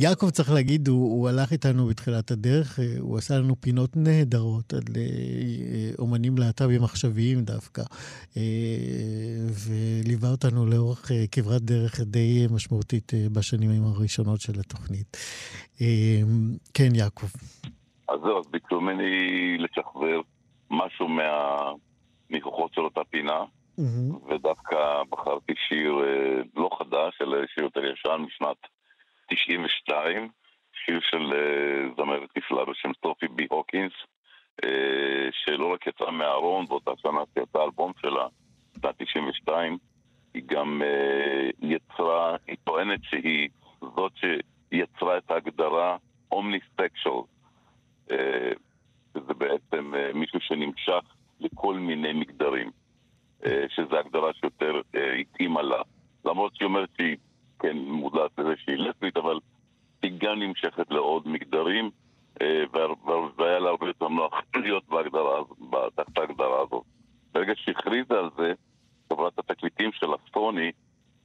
[0.00, 4.72] יעקב צריך להגיד, הוא, הוא הלך איתנו בתחילת הדרך, אה, הוא עשה לנו פינות נהדרות
[4.72, 5.02] על אה,
[5.98, 7.82] אומנים להט"בים עכשוויים דווקא,
[8.36, 8.42] אה,
[9.48, 15.16] וליווה אותנו לאורך כברת דרך די משמעותית בשנים הראשונות של התוכנית.
[16.74, 17.26] כן, יעקב.
[18.08, 20.20] אז זהו, אז ביקשו ממני לשחרר
[20.70, 23.44] משהו מהניחוחות של אותה פינה.
[23.80, 24.32] Mm-hmm.
[24.32, 25.94] ודווקא בחרתי שיר
[26.56, 28.56] לא חדש, אלא שיר יותר ישן משנת
[29.30, 30.28] 92,
[30.72, 33.92] שיר של uh, זמרת נפלאה בשם סופי בי הוקינס,
[34.64, 34.66] uh,
[35.32, 38.26] שלא רק יצאה מהארון, באותה שנה שיצא האלבום שלה,
[38.76, 39.78] בשנת 92,
[40.34, 40.82] היא גם
[41.62, 43.48] יצרה, היא טוענת שהיא
[43.80, 45.96] זאת שיצרה את ההגדרה
[46.32, 47.22] אומניסטקשול,
[49.14, 51.04] שזה בעצם מישהו שנמשך
[51.40, 52.70] לכל מיני מגדרים,
[53.68, 55.82] שזו הגדרה שיותר uh, התאימה לה.
[56.24, 57.16] למרות שהיא אומרת שהיא
[57.58, 59.38] כן מודעת לזה שהיא לסבית, אבל
[60.02, 61.90] היא גם נמשכת לעוד מגדרים,
[62.42, 62.64] אה,
[63.36, 64.32] והיה לה הרבה יותר נוח
[64.64, 65.42] להיות בהגדרה,
[65.94, 66.84] תחת ההגדרה הזאת.
[67.32, 68.52] ברגע שהכריזה על זה,
[69.12, 70.72] חברת התקליטים של הסטוני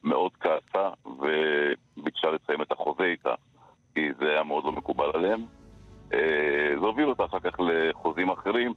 [0.04, 3.34] מאוד כעסה וביקשה לסיים את החוזה איתה,
[3.94, 5.46] כי זה היה מאוד לא מקובל עליהם.
[6.14, 8.74] אה, זה הוביל אותה אחר כך לחוזים אחרים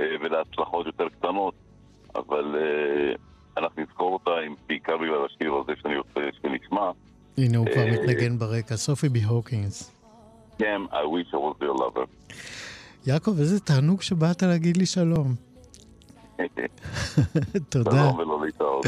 [0.00, 1.54] אה, ולהצלחות יותר קטנות,
[2.14, 2.56] אבל
[3.58, 6.90] אנחנו נזכור אותה עם, בעיקר בגלל השיר הזה שאני רוצה שנשמע.
[7.38, 9.90] הנה הוא כבר אה, מתנגן ברקע, סופי בי הוקינס.
[10.58, 12.34] כן, I wish I was your lover.
[13.06, 15.34] יעקב, איזה תענוג שבאת להגיד לי שלום.
[17.68, 17.90] תודה.
[17.90, 18.86] שלום ולא להתראות,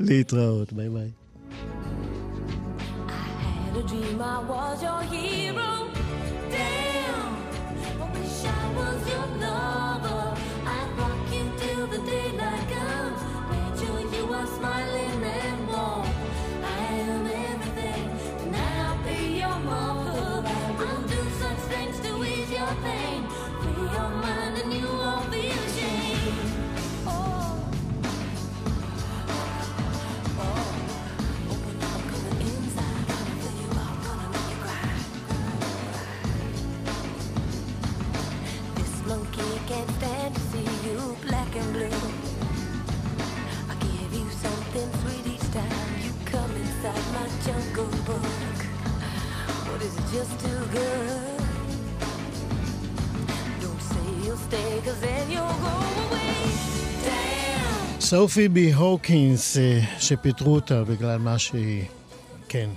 [0.00, 1.10] להתראות, ביי ביי.
[50.12, 51.40] Just too good.
[53.62, 56.28] Don't say you'll stay, cause then you'll go away.
[58.00, 59.56] סופי בי הוקינס,
[59.98, 61.84] שפיטרו אותה בגלל מה שהיא...
[62.48, 62.68] כן,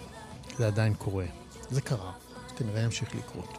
[0.57, 1.25] זה עדיין קורה.
[1.69, 2.11] זה קרה,
[2.57, 3.57] כנראה ימשיך לקרות.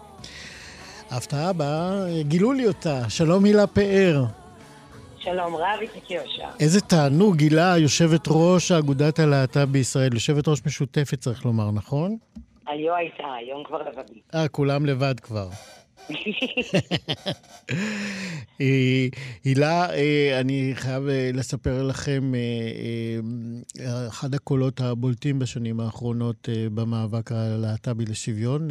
[1.11, 3.11] ההפתעה הבאה, גילו לי אותה.
[3.11, 4.25] שלום הילה פאר.
[5.19, 6.49] שלום רב, איציק יושע.
[6.61, 12.17] איזה תענוג, גילה יושבת ראש אגודת הלהט"ב בישראל, יושבת ראש משותפת צריך לומר, נכון?
[12.66, 14.20] היו הייתה, היום כבר לבדי.
[14.35, 15.48] אה, כולם לבד כבר.
[18.61, 19.07] אה,
[19.44, 22.33] הילה, אה, אני חייב אה, לספר לכם,
[24.09, 28.68] אחד הקולות הבולטים בשנים האחרונות במאבק הלהט"בי לשוויון.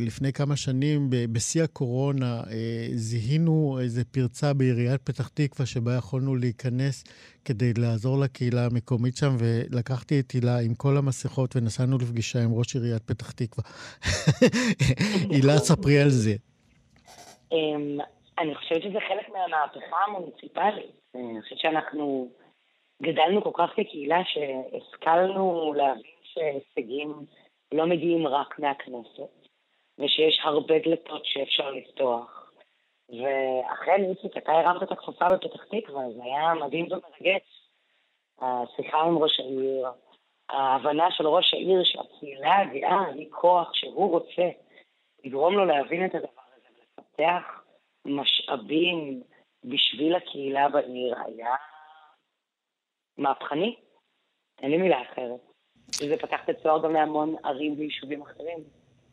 [0.00, 2.42] לפני כמה שנים, בשיא הקורונה,
[2.94, 7.04] זיהינו איזו פרצה בעיריית פתח תקווה שבה יכולנו להיכנס
[7.44, 12.74] כדי לעזור לקהילה המקומית שם, ולקחתי את הילה עם כל המסכות ונסענו לפגישה עם ראש
[12.74, 13.64] עיריית פתח תקווה.
[15.32, 16.34] הילה, ספרי על זה.
[17.52, 17.98] אמ,
[18.38, 21.04] אני חושבת שזה חלק מהמהפכה המוניציפלית.
[21.14, 22.28] אני חושבת שאנחנו
[23.02, 27.14] גדלנו כל כך כקהילה שהשכלנו להבין שהישגים
[27.72, 29.48] לא מגיעים רק מהכנסת,
[29.98, 32.43] ושיש הרבה דלתות שאפשר לפתוח.
[33.08, 37.70] ואכן, איציק, אתה הרמת את הכפפה בפתח תקווה, זה היה מדהים ומרגש.
[38.38, 39.88] השיחה עם ראש העיר,
[40.48, 44.48] ההבנה של ראש העיר שהקהילה הגאה היא כוח שהוא רוצה
[45.24, 47.62] לגרום לו להבין את הדבר הזה ולפתח
[48.04, 49.22] משאבים
[49.64, 51.54] בשביל הקהילה בעיר היה
[53.18, 53.76] מהפכני.
[54.62, 55.40] אין לי מילה אחרת.
[55.88, 58.58] וזה פתח את הצוהר גם להמון ערים ויישובים אחרים.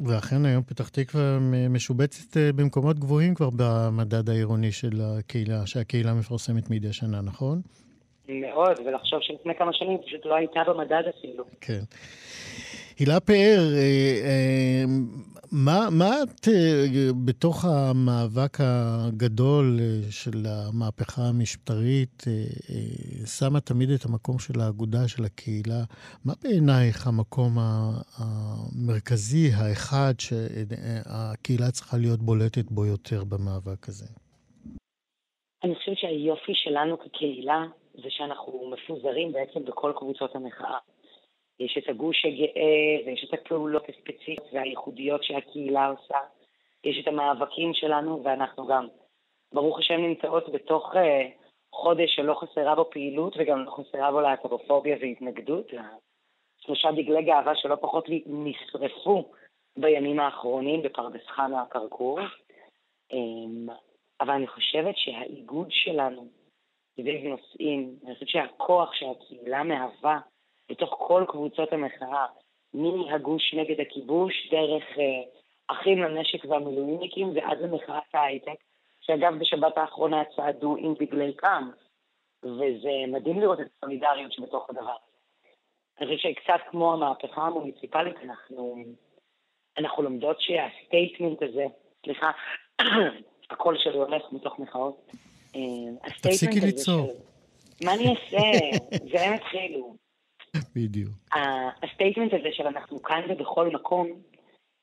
[0.07, 1.37] ואכן היום פתח תקווה
[1.69, 7.61] משובצת אה, במקומות גבוהים כבר במדד העירוני של הקהילה, שהקהילה מפרסמת מדי שנה, נכון?
[8.29, 11.43] מאוד, ולחשוב שלפני כמה שנים פשוט לא הייתה במדד אפילו.
[11.61, 11.81] כן.
[12.99, 13.79] הילה פאר, אה,
[14.23, 14.83] אה,
[15.51, 16.85] מה, מה את, אה,
[17.25, 22.33] בתוך המאבק הגדול אה, של המהפכה המשטרית, אה,
[23.25, 25.81] שמה תמיד את המקום של האגודה, של הקהילה?
[26.25, 27.51] מה בעינייך המקום
[28.19, 34.09] המרכזי, האחד, שהקהילה צריכה להיות בולטת בו יותר במאבק הזה?
[35.63, 40.77] אני חושבת שהיופי שלנו כקהילה זה שאנחנו מפוזרים בעצם בכל קבוצות המחאה.
[41.65, 46.17] יש את הגוש הגאה, ויש את הפעולות הספציפיות והייחודיות שהקהילה עושה.
[46.83, 48.87] יש את המאבקים שלנו, ואנחנו גם,
[49.53, 50.97] ברוך השם, נמצאות בתוך uh,
[51.73, 55.67] חודש שלא חסרה בו פעילות, וגם לא חסרה בו להטרופוביה והתנגדות.
[56.57, 59.31] שלושה דגלי גאווה שלא פחות נשרפו
[59.77, 62.19] בימים האחרונים בפרדס חנה הכרכור.
[63.13, 63.71] Um,
[64.21, 66.27] אבל אני חושבת שהאיגוד שלנו
[66.93, 70.19] סביב נושאים, אני חושבת שהכוח שהקהילה מהווה
[70.71, 72.25] בתוך כל קבוצות המחאה,
[72.73, 75.23] מהגוש נגד הכיבוש, דרך אה,
[75.67, 78.59] אחים לנשק והמילואימניקים ועד למחאת ההייטק,
[79.01, 81.71] שאגב בשבת האחרונה צעדו עם דגלי קאם,
[82.43, 85.11] וזה מדהים לראות את הסולידריות שבתוך הדבר הזה.
[85.99, 88.75] אני חושבת שקצת כמו המהפכה המוניציפלית, אנחנו,
[89.77, 91.65] אנחנו לומדות שה statement הזה,
[92.05, 92.31] סליחה,
[93.51, 95.11] הקול שלי הולך מתוך מחאות.
[95.55, 97.11] אה, תפסיקי לצרוח.
[97.83, 98.37] מה אני אעשה?
[99.11, 100.00] זה הם התחילו.
[100.75, 101.11] בדיוק.
[101.83, 104.07] ה statement הזה של אנחנו כאן ובכל מקום,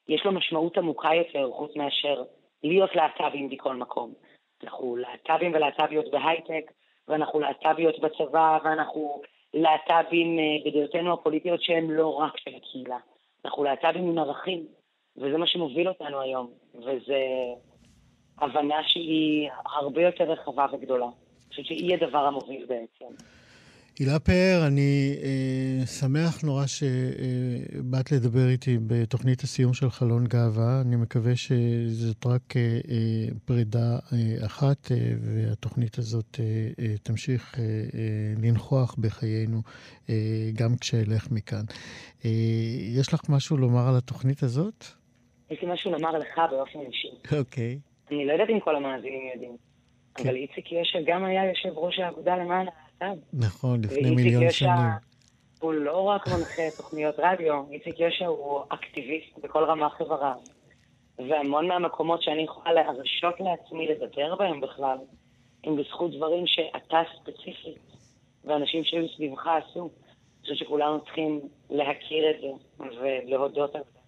[0.09, 2.23] יש לו משמעות עמוקה יותר, חוץ מאשר
[2.62, 4.12] להיות להט"בים בכל מקום.
[4.64, 6.73] אנחנו להט"בים ולהט"ביות בהייטק,
[7.09, 9.23] ואנחנו להט"ביות בצבא, ואנחנו
[9.55, 12.99] להט"בים אה, בדעותינו הפוליטיות שהן לא רק של הקהילה.
[13.45, 14.66] אנחנו להט"בים עם ערכים,
[15.16, 17.19] וזה מה שמוביל אותנו היום, וזה
[18.39, 21.07] הבנה שהיא הרבה יותר רחבה וגדולה.
[21.07, 23.38] אני חושבת שהיא הדבר המוביל בעצם.
[23.99, 30.82] הילה פאר, אני אה, שמח נורא שבאת לדבר איתי בתוכנית הסיום של חלון גאווה.
[30.86, 36.44] אני מקווה שזאת רק אה, אה, פרידה אה, אחת, אה, והתוכנית הזאת אה,
[36.80, 37.68] אה, תמשיך אה, אה,
[38.42, 39.59] לנכוח בחיינו
[40.11, 40.14] אה,
[40.59, 41.64] גם כשאלך מכאן.
[42.24, 42.30] אה,
[42.99, 44.84] יש לך משהו לומר על התוכנית הזאת?
[45.51, 47.36] יש לי משהו לומר לך באופן אישי.
[47.38, 47.78] אוקיי.
[48.11, 49.57] אני לא יודעת אם כל המאזינים יודעים,
[50.14, 50.24] כן.
[50.24, 52.66] אבל איציק יושע גם היה יושב ראש האגודה למען
[53.01, 53.18] הלהט"ב.
[53.32, 54.72] נכון, לפני מיליון שנים.
[55.61, 60.34] הוא לא רק מנחה תוכניות רדיו, איציק יושע הוא אקטיביסט בכל רמה חברה.
[61.18, 64.99] והמון מהמקומות שאני יכולה להרשות לעצמי לדבר בהם בכלל,
[65.64, 67.78] הם בזכות דברים שאתה ספציפית
[68.44, 69.80] ואנשים שהיו סביבך עשו.
[69.80, 71.40] אני חושבת שכולנו צריכים
[71.70, 73.99] להכיר את זה ולהודות על זה.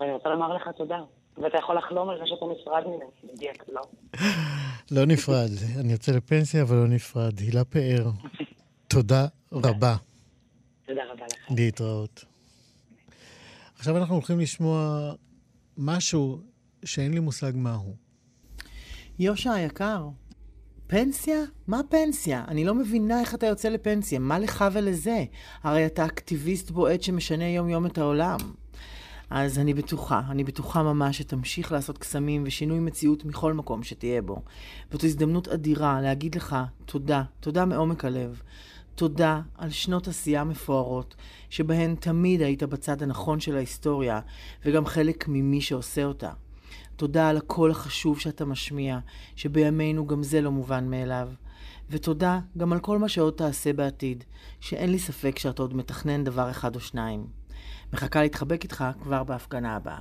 [0.00, 1.00] ואני רוצה לומר לך תודה.
[1.36, 3.82] ואתה יכול לחלום על זה שאתה נפרד ממני, בדיוק, לא.
[4.90, 5.50] לא נפרד.
[5.76, 7.38] אני יוצא לפנסיה, אבל לא נפרד.
[7.38, 8.10] הילה פאר,
[8.88, 9.96] תודה רבה.
[10.86, 11.50] תודה רבה לך.
[11.50, 12.24] להתראות.
[13.78, 15.12] עכשיו אנחנו הולכים לשמוע
[15.78, 16.40] משהו
[16.84, 17.96] שאין לי מושג מהו.
[19.18, 20.08] יושע היקר,
[20.86, 21.38] פנסיה?
[21.66, 22.44] מה פנסיה?
[22.48, 24.18] אני לא מבינה איך אתה יוצא לפנסיה.
[24.18, 25.24] מה לך ולזה?
[25.62, 28.38] הרי אתה אקטיביסט בועט שמשנה יום-יום את העולם.
[29.30, 34.42] אז אני בטוחה, אני בטוחה ממש שתמשיך לעשות קסמים ושינוי מציאות מכל מקום שתהיה בו.
[34.92, 38.40] וזו הזדמנות אדירה להגיד לך תודה, תודה מעומק הלב.
[38.94, 41.14] תודה על שנות עשייה מפוארות,
[41.50, 44.20] שבהן תמיד היית בצד הנכון של ההיסטוריה,
[44.64, 46.30] וגם חלק ממי שעושה אותה.
[46.96, 48.98] תודה על הקול החשוב שאתה משמיע,
[49.36, 51.28] שבימינו גם זה לא מובן מאליו.
[51.90, 54.24] ותודה גם על כל מה שעוד תעשה בעתיד,
[54.60, 57.26] שאין לי ספק שאתה עוד מתכנן דבר אחד או שניים.
[57.92, 60.00] מחכה להתחבק איתך כבר בהפגנה הבאה.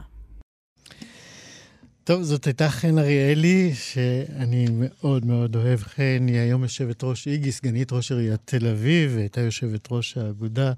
[2.03, 6.25] טוב, זאת הייתה חן אריאלי, שאני מאוד מאוד אוהב חן.
[6.27, 10.73] היא היום יושבת ראש איגי, סגנית ראש עיריית תל אביב, והייתה יושבת ראש האגודה.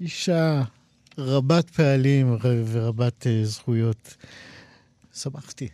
[0.00, 0.62] אישה
[1.18, 4.16] רבת פעלים ורבת uh, זכויות.
[5.14, 5.68] שמחתי.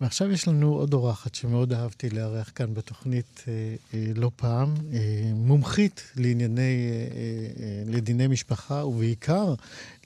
[0.00, 3.52] ועכשיו יש לנו עוד אורחת שמאוד אהבתי לארח כאן בתוכנית אה,
[3.94, 4.98] אה, לא פעם, אה,
[5.34, 6.96] מומחית לענייני, אה,
[7.62, 9.54] אה, לדיני משפחה ובעיקר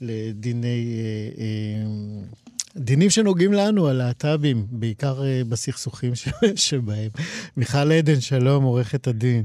[0.01, 0.99] לדיני...
[0.99, 2.41] אה, אה,
[2.75, 6.11] דינים שנוגעים לנו, הלהט"בים, בעיקר אה, בסכסוכים
[6.55, 7.09] שבהם.
[7.57, 9.43] מיכל עדן, שלום, עורכת הדין.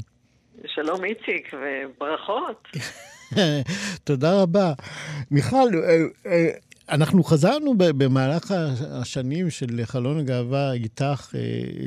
[0.67, 2.69] שלום איציק, וברכות.
[4.05, 4.73] תודה רבה.
[5.31, 6.51] מיכל, אה, אה,
[6.89, 8.55] אנחנו חזרנו במהלך
[8.91, 11.41] השנים של חלון הגאווה איתך אה,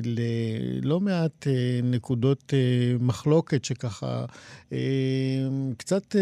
[0.04, 2.60] ללא מעט אה, נקודות אה,
[3.00, 4.26] מחלוקת שככה
[5.78, 6.16] קצת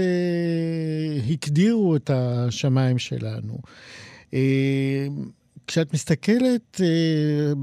[1.29, 3.57] הקדירו את השמיים שלנו.
[5.67, 6.81] כשאת מסתכלת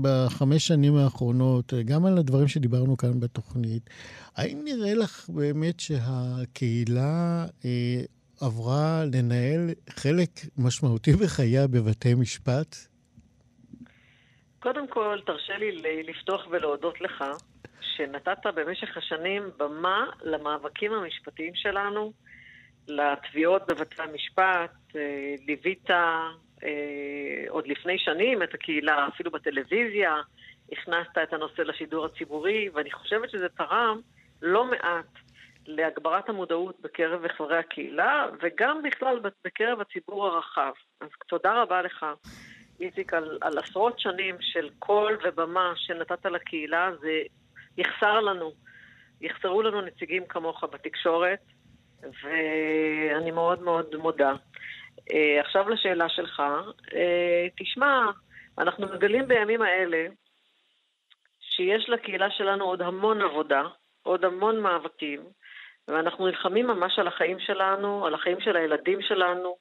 [0.01, 3.91] בחמש שנים האחרונות, גם על הדברים שדיברנו כאן בתוכנית,
[4.37, 7.47] האם נראה לך באמת שהקהילה
[8.41, 12.77] עברה לנהל חלק משמעותי בחייה בבתי משפט.
[14.59, 17.25] קודם כל, תרשה לי לפתוח ולהודות לך
[17.81, 22.13] שנתת במשך השנים במה למאבקים המשפטיים שלנו,
[22.89, 30.15] לתביעות בבתי המשפט, אה, ליווית אה, עוד לפני שנים את הקהילה, אפילו בטלוויזיה,
[30.73, 34.01] הכנסת את הנושא לשידור הציבורי, ואני חושבת שזה תרם
[34.43, 35.07] לא מעט
[35.67, 40.73] להגברת המודעות בקרב חברי הקהילה, וגם בכלל בקרב הציבור הרחב.
[41.01, 42.07] אז תודה רבה לך,
[42.81, 47.23] איציק, על, על עשרות שנים של קול ובמה שנתת לקהילה, זה
[47.79, 48.53] יחסר לנו,
[49.21, 51.41] יחסרו לנו נציגים כמוך בתקשורת,
[52.03, 54.35] ואני מאוד מאוד מודה.
[55.01, 56.43] Uh, עכשיו לשאלה שלך.
[56.81, 56.95] Uh,
[57.57, 58.11] תשמע,
[58.59, 60.07] אנחנו מגלים בימים האלה
[61.41, 63.63] שיש לקהילה שלנו עוד המון עבודה,
[64.03, 65.21] עוד המון מאבקים,
[65.89, 69.57] ואנחנו נלחמים ממש על החיים שלנו, על החיים של הילדים שלנו,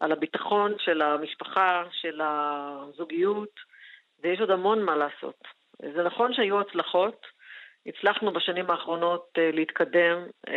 [0.00, 3.60] על הביטחון של המשפחה, של הזוגיות,
[4.22, 5.38] ויש עוד המון מה לעשות.
[5.94, 7.26] זה נכון שהיו הצלחות,
[7.86, 10.50] הצלחנו בשנים האחרונות uh, להתקדם uh,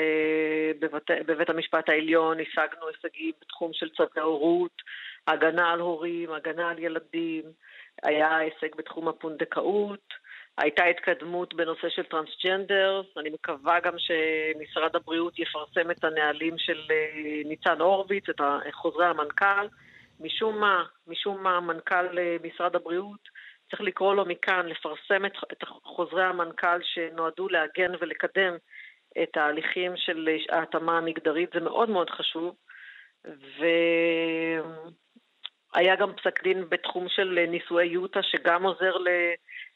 [0.80, 4.82] בבית, בבית המשפט העליון, השגנו הישגים בתחום של צווי הורות,
[5.28, 7.44] הגנה על הורים, הגנה על ילדים,
[8.04, 10.14] היה הישג בתחום הפונדקאות,
[10.58, 17.42] הייתה התקדמות בנושא של טרנסג'נדר, אני מקווה גם שמשרד הבריאות יפרסם את הנהלים של אה,
[17.46, 18.42] ניצן הורוביץ, את
[18.74, 19.68] חוזרי המנכ"ל.
[20.20, 23.30] משום מה, משום מה מנכ"ל אה, משרד הבריאות,
[23.70, 28.54] צריך לקרוא לו מכאן לפרסם את חוזרי המנכ"ל שנועדו להגן ולקדם
[29.24, 32.56] את ההליכים של ההתאמה המגדרית, זה מאוד מאוד חשוב.
[35.76, 39.08] והיה גם פסק דין בתחום של נישואי יוטה, שגם עוזר ל...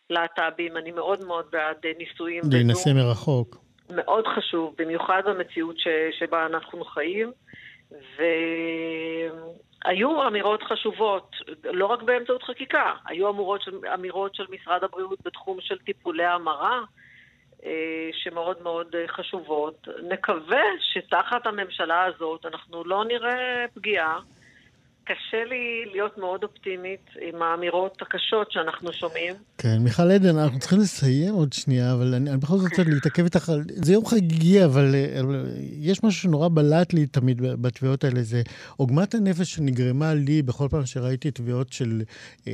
[0.10, 2.44] להט"בים, אני מאוד מאוד בעד אה, נישואים.
[2.52, 3.58] להינשא מרחוק.
[3.90, 5.88] מאוד חשוב, במיוחד במציאות ש,
[6.20, 7.32] שבה אנחנו חיים.
[9.86, 15.58] והיו אמירות חשובות, לא רק באמצעות חקיקה, היו אמירות של, אמירות של משרד הבריאות בתחום
[15.62, 16.82] של טיפולי המרה,
[17.66, 19.88] אה, שמאוד מאוד אה, חשובות.
[20.04, 24.20] נקווה שתחת הממשלה הזאת אנחנו לא נראה פגיעה.
[25.08, 29.34] קשה לי להיות מאוד אופטימית עם האמירות הקשות שאנחנו שומעים.
[29.58, 33.24] כן, מיכל עדן, אנחנו צריכים לסיים עוד שנייה, אבל אני, אני בכל זאת רוצה להתעכב
[33.24, 33.64] איתך על...
[33.68, 35.46] זה יום חגיגי, אבל, אבל
[35.80, 38.42] יש משהו שנורא בלט לי תמיד בתביעות האלה, זה
[38.78, 42.02] עוגמת הנפש שנגרמה לי בכל פעם שראיתי תביעות של
[42.48, 42.54] אה,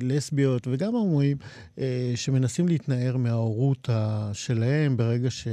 [0.00, 1.36] לסביות וגם הומואים,
[1.78, 3.88] אה, שמנסים להתנער מההורות
[4.32, 5.52] שלהם ברגע ש, אה,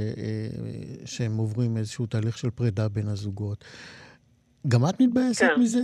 [1.04, 3.64] שהם עוברים איזשהו תהליך של פרידה בין הזוגות.
[4.68, 5.60] גם את מתבאסת כן.
[5.60, 5.80] מזה?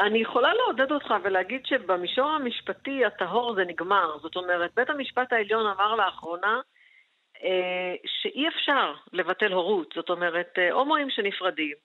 [0.00, 4.18] אני יכולה לעודד אותך ולהגיד שבמישור המשפטי הטהור זה נגמר.
[4.18, 6.60] זאת אומרת, בית המשפט העליון אמר לאחרונה
[7.44, 9.92] אה, שאי אפשר לבטל הורות.
[9.94, 11.76] זאת אומרת, אה, הומואים שנפרדים,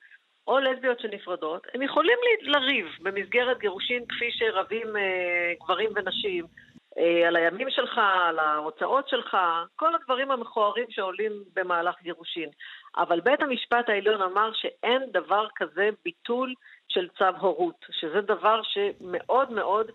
[0.48, 6.46] או לסביות שנפרדות, הם יכולים לריב במסגרת גירושין כפי שרבים אה, גברים ונשים,
[6.98, 9.38] אה, על הימים שלך, על ההוצאות שלך,
[9.76, 12.50] כל הדברים המכוערים שעולים במהלך גירושין.
[12.98, 16.54] אבל בית המשפט העליון אמר שאין דבר כזה ביטול
[16.96, 19.86] של צו הורות, שזה דבר שמאוד מאוד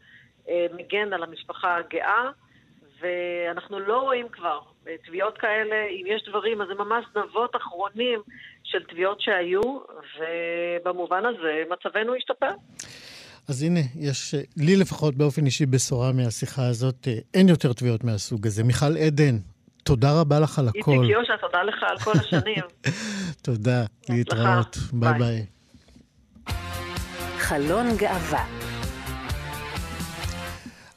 [0.49, 2.31] אה, מגן על המשפחה הגאה,
[3.01, 4.61] ואנחנו לא רואים כבר
[5.07, 8.21] תביעות כאלה, אם יש דברים, אז זה ממש זנבות אחרונים
[8.65, 9.61] של תביעות שהיו,
[10.19, 12.51] ובמובן הזה מצבנו השתפר.
[13.49, 18.47] אז הנה, יש לי לפחות באופן אישי בשורה מהשיחה הזאת, אה, אין יותר תביעות מהסוג
[18.47, 18.65] הזה.
[18.65, 19.37] מיכל עדן,
[19.85, 20.91] תודה רבה לך על הכל.
[20.91, 22.65] איציק יושע, תודה לך על כל השנים.
[23.47, 24.77] תודה, להתראות.
[24.93, 25.60] ביי ביי.
[27.51, 28.47] חלון גאווה.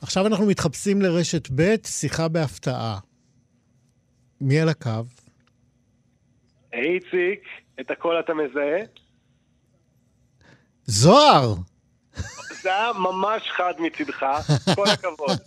[0.01, 2.99] עכשיו אנחנו מתחפשים לרשת ב', שיחה בהפתעה.
[4.41, 4.89] מי על הקו?
[6.73, 7.43] איציק,
[7.79, 8.79] את הכל אתה מזהה?
[10.85, 11.53] זוהר!
[12.61, 14.25] זה היה ממש חד מצידך,
[14.75, 15.37] כל הכבוד.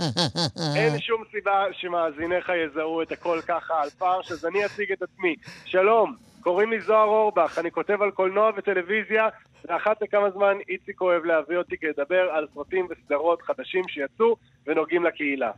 [0.76, 5.34] אין שום סיבה שמאזיניך יזהו את הכל ככה על פרש, אז אני אציג את עצמי.
[5.64, 9.28] שלום, קוראים לי זוהר אורבך, אני כותב על קולנוע וטלוויזיה,
[9.68, 14.36] ואחת לכמה זמן איציק אוהב להביא אותי כדי לדבר על סרטים וסדרות חדשים שיצאו
[14.66, 15.50] ונוגעים לקהילה.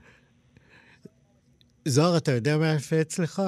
[1.85, 3.43] זוהר, אתה יודע מה יפה אצלך?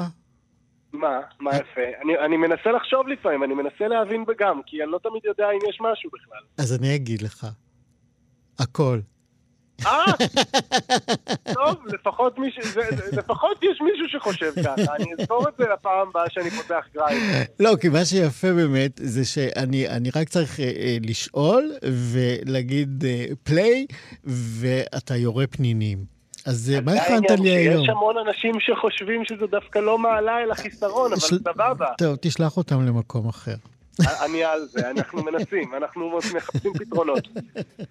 [0.93, 1.21] מה?
[1.41, 1.81] מה יפה?
[2.03, 5.59] אני, אני מנסה לחשוב לפעמים, אני מנסה להבין גם, כי אני לא תמיד יודע אם
[5.69, 6.43] יש משהו בכלל.
[6.59, 7.47] אז אני אגיד לך.
[8.59, 8.99] הכל.
[9.87, 10.13] אה,
[11.55, 12.59] טוב, לפחות, מיש...
[13.13, 17.47] לפחות יש מישהו שחושב ככה, אני אזכור את זה לפעם הבאה שאני פותח גרייב.
[17.61, 23.05] לא, כי מה שיפה באמת זה שאני רק צריך אה, אה, לשאול ולהגיד
[23.43, 26.21] play, אה, ואתה יורה פנינים.
[26.47, 27.85] אז מה הכנת לי היום?
[27.85, 31.87] יש המון אנשים שחושבים שזה דווקא לא מעלה אלא חיסרון, אבל סבבה.
[31.99, 33.55] טוב, תשלח אותם למקום אחר.
[34.25, 37.29] אני על זה, אנחנו מנסים, אנחנו מחפשים פתרונות.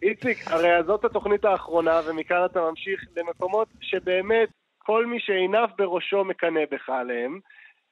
[0.04, 6.62] איציק, הרי זאת התוכנית האחרונה, ומכאן אתה ממשיך למקומות שבאמת כל מי שעיניו בראשו מקנא
[6.72, 7.40] בך עליהם.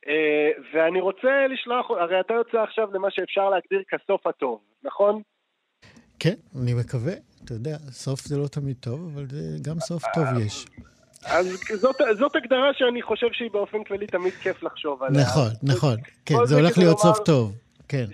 [0.08, 5.22] אה, ואני רוצה לשלוח, הרי אתה יוצא עכשיו למה שאפשר להגדיר כסוף הטוב, נכון?
[6.20, 7.14] כן, אני מקווה.
[7.44, 9.26] אתה יודע, סוף זה לא תמיד טוב, אבל
[9.62, 10.66] גם סוף טוב יש.
[11.26, 15.22] אז זאת, זאת הגדרה שאני חושב שהיא באופן כללי תמיד כיף לחשוב עליה.
[15.22, 15.96] נכון, נכון.
[16.26, 17.54] כן, זה הולך להיות סוף טוב.
[17.90, 18.06] כן.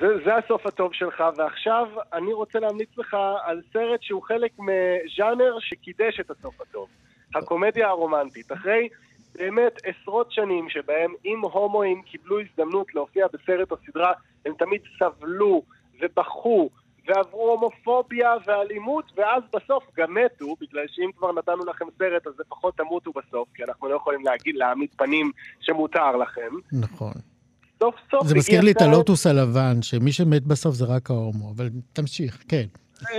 [0.00, 5.56] זה, זה הסוף הטוב שלך, ועכשיו אני רוצה להמליץ לך על סרט שהוא חלק מז'אנר
[5.60, 6.88] שקידש את הסוף הטוב.
[7.34, 8.52] הקומדיה הרומנטית.
[8.52, 8.88] אחרי
[9.34, 14.12] באמת עשרות שנים שבהם אם הומואים קיבלו הזדמנות להופיע בסרט או סדרה,
[14.46, 15.62] הם תמיד סבלו
[16.00, 16.70] ובכו
[17.06, 22.76] ועברו הומופוביה ואלימות, ואז בסוף גם מתו, בגלל שאם כבר נתנו לכם סרט, אז לפחות
[22.76, 25.30] תמותו בסוף, כי אנחנו לא יכולים להגיד, להעמיד פנים
[25.60, 26.50] שמותר לכם.
[26.72, 27.12] נכון.
[27.82, 31.68] סוף סוף זה מזכיר לי את הלוטוס הלבן, שמי שמת בסוף זה רק ההומו, אבל
[31.92, 32.66] תמשיך, כן.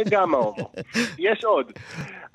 [0.10, 0.72] גם ההומו.
[1.28, 1.72] יש עוד.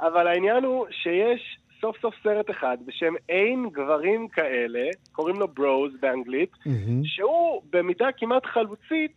[0.01, 5.93] אבל העניין הוא שיש סוף סוף סרט אחד בשם אין גברים כאלה, קוראים לו ברוז
[6.01, 7.05] באנגלית, mm-hmm.
[7.05, 9.17] שהוא במידה כמעט חלוצית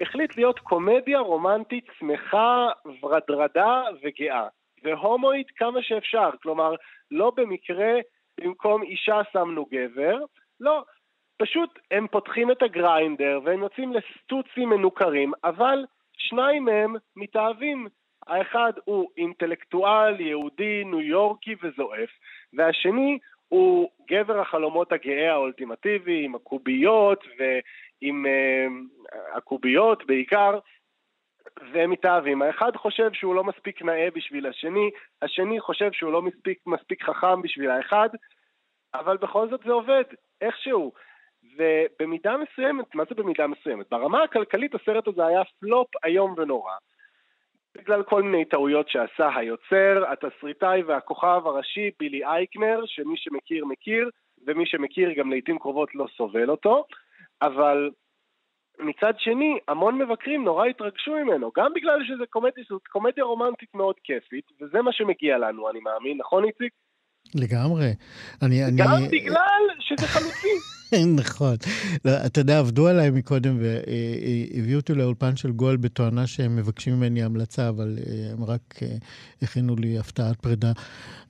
[0.00, 2.68] החליט להיות קומדיה רומנטית שמחה,
[3.02, 4.46] ורדרדה וגאה.
[4.84, 6.74] והומואית כמה שאפשר, כלומר,
[7.10, 7.92] לא במקרה
[8.40, 10.18] במקום אישה שמנו גבר,
[10.60, 10.84] לא,
[11.36, 15.84] פשוט הם פותחים את הגריינדר והם יוצאים לסטוצים מנוכרים, אבל
[16.16, 17.88] שניים מהם מתאהבים.
[18.26, 22.10] האחד הוא אינטלקטואל, יהודי, ניו יורקי וזועף,
[22.52, 23.18] והשני
[23.48, 30.58] הוא גבר החלומות הגאה האולטימטיבי, עם הקוביות ועם uh, הקוביות בעיקר,
[31.72, 32.42] והם מתאהבים.
[32.42, 34.90] האחד חושב שהוא לא מספיק נאה בשביל השני,
[35.22, 38.08] השני חושב שהוא לא מספיק, מספיק חכם בשביל האחד,
[38.94, 40.04] אבל בכל זאת זה עובד,
[40.40, 40.92] איכשהו.
[41.56, 43.86] ובמידה מסוימת, מה זה במידה מסוימת?
[43.90, 46.72] ברמה הכלכלית הסרט הזה היה פלופ איום ונורא.
[47.74, 54.10] בגלל כל מיני טעויות שעשה היוצר, התסריטאי והכוכב הראשי בילי אייקנר, שמי שמכיר מכיר,
[54.46, 56.84] ומי שמכיר גם לעיתים קרובות לא סובל אותו,
[57.42, 57.90] אבל
[58.78, 64.44] מצד שני, המון מבקרים נורא התרגשו ממנו, גם בגלל שזה קומדיה, קומדיה רומנטית מאוד כיפית,
[64.60, 66.72] וזה מה שמגיע לנו, אני מאמין, נכון איציק?
[67.34, 67.94] לגמרי.
[68.42, 69.08] אני, גם אני...
[69.08, 70.48] בגלל שזה חלוצי.
[71.16, 71.56] נכון.
[72.04, 77.22] לא, אתה יודע, עבדו עליי מקודם והביאו אותי לאולפן של גול בתואנה שהם מבקשים ממני
[77.22, 78.96] המלצה, אבל אה, הם רק אה,
[79.42, 80.72] הכינו לי הפתעת פרידה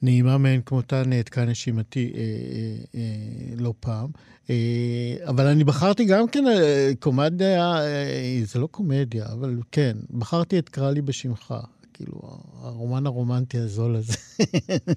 [0.03, 4.09] נעימה מאין כמותה, נעתקה נשימתי אה, אה, אה, לא פעם.
[4.51, 10.59] אה, אבל אני בחרתי גם כן אה, קומדיה, אה, זה לא קומדיה, אבל כן, בחרתי
[10.59, 11.55] את קרא לי בשמך.
[11.95, 12.21] כאילו,
[12.63, 14.13] הרומן הרומנטי הזול הזה.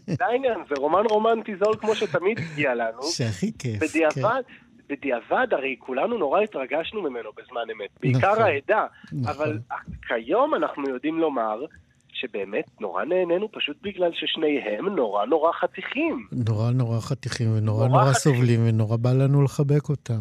[0.05, 3.03] זה העניין, זה רומן רומנטי זול כמו שתמיד הגיע לנו.
[3.03, 4.53] שהכי כיף, בדיעבד, כן.
[4.89, 9.35] בדיעבד, הרי כולנו נורא התרגשנו ממנו בזמן אמת, בעיקר נכון, העדה, נכון.
[9.35, 9.59] אבל
[10.07, 11.65] כיום אנחנו יודעים לומר
[12.13, 16.27] שבאמת נורא נהנינו פשוט בגלל ששניהם נורא נורא חתיכים.
[16.31, 20.19] נורא נורא חתיכים ונורא נורא, נורא סובלים ונורא בא לנו לחבק אותם.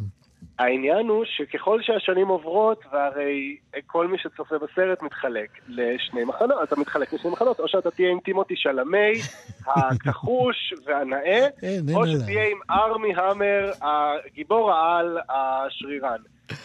[0.59, 7.13] העניין הוא שככל שהשנים עוברות, והרי כל מי שצופה בסרט מתחלק לשני מחנות, אתה מתחלק
[7.13, 9.13] לשני מחנות, או שאתה תהיה עם טימותי שלמי,
[9.77, 11.47] הכחוש והנאה,
[11.95, 16.21] או שתהיה עם ארמי המר, הגיבור העל, השרירן.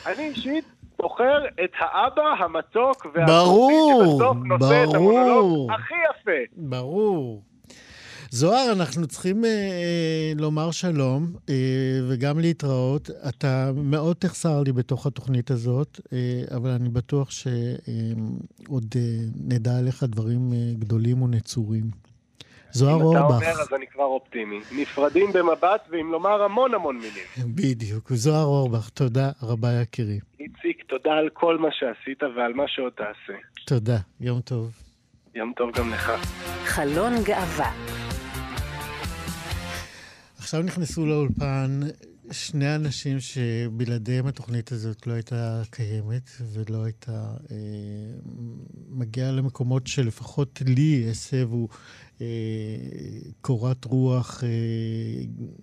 [0.06, 0.66] אני אישית
[1.00, 6.56] בוחר את האבא המתוק והסופי שבסוף נושא את המונולוג הכי יפה.
[6.58, 7.42] ברור.
[8.34, 11.56] זוהר, אנחנו צריכים אה, אה, לומר שלום אה,
[12.10, 13.10] וגם להתראות.
[13.30, 19.18] אתה מאוד תחסר לי בתוך התוכנית הזאת, אה, אבל אני בטוח שעוד אה, אה,
[19.48, 21.84] נדע עליך דברים אה, גדולים ונצורים.
[22.72, 23.20] זוהר אורבך.
[23.22, 24.60] אם אתה אומר, אז אני כבר אופטימי.
[24.72, 27.56] נפרדים במבט ועם לומר המון המון מילים.
[27.56, 28.14] בדיוק.
[28.14, 30.20] זוהר אורבך, תודה רבה יקירי.
[30.40, 33.40] איציק, תודה על כל מה שעשית ועל מה שעוד תעשה.
[33.66, 34.72] תודה, יום טוב.
[35.36, 36.12] יום טוב גם לך.
[36.66, 38.11] חלון גאווה
[40.52, 41.80] עכשיו נכנסו לאולפן
[42.32, 47.56] שני אנשים שבלעדיהם התוכנית הזאת לא הייתה קיימת ולא הייתה אה,
[48.90, 51.68] מגיעה למקומות שלפחות לי הסבו
[52.22, 52.26] אה,
[53.42, 54.50] קורת רוח אה,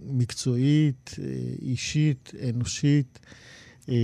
[0.07, 1.25] מקצועית, אה,
[1.63, 3.19] אישית, אנושית.
[3.89, 3.95] אה,